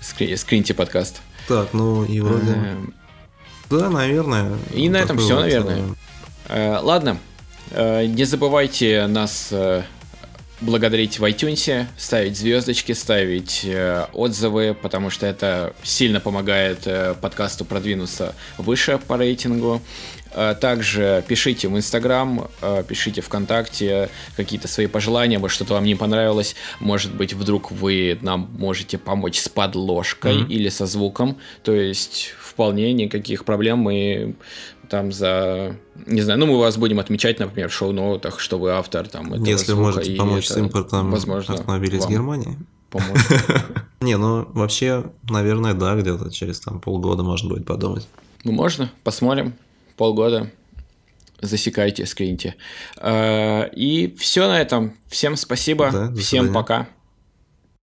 [0.01, 1.21] Скри- скриньте подкаст.
[1.47, 2.51] Так, ну и вроде...
[2.51, 2.93] Эм.
[3.69, 4.57] Да, наверное.
[4.73, 5.95] И на этом все, наверное.
[6.47, 7.17] Э, ладно,
[7.71, 9.83] э, не забывайте нас э,
[10.61, 13.65] благодарить в iTunes, ставить звездочки, ставить
[14.13, 16.87] отзывы, потому что это сильно помогает
[17.21, 19.81] подкасту продвинуться выше по рейтингу.
[20.31, 25.95] А также пишите в Инстаграм, а, пишите ВКонтакте какие-то свои пожелания, может что-то вам не
[25.95, 30.47] понравилось, может быть вдруг вы нам можете помочь с подложкой mm-hmm.
[30.49, 34.35] или со звуком, то есть вполне никаких проблем мы
[34.89, 35.75] там за,
[36.05, 39.45] не знаю, ну мы вас будем отмечать, например, в шоу-ноутах, что вы автор там этого
[39.45, 42.57] Если звука, можете помочь с импортом возможно, автомобилей из Германии.
[42.89, 43.15] поможет.
[44.01, 48.07] Не, ну вообще, наверное, да, где-то через там полгода можно будет подумать.
[48.43, 49.53] Ну, можно, посмотрим.
[49.97, 50.49] Полгода.
[51.41, 52.55] Засекайте, скриньте.
[52.97, 54.93] Э, И все на этом.
[55.07, 56.13] Всем спасибо.
[56.17, 56.87] Всем пока.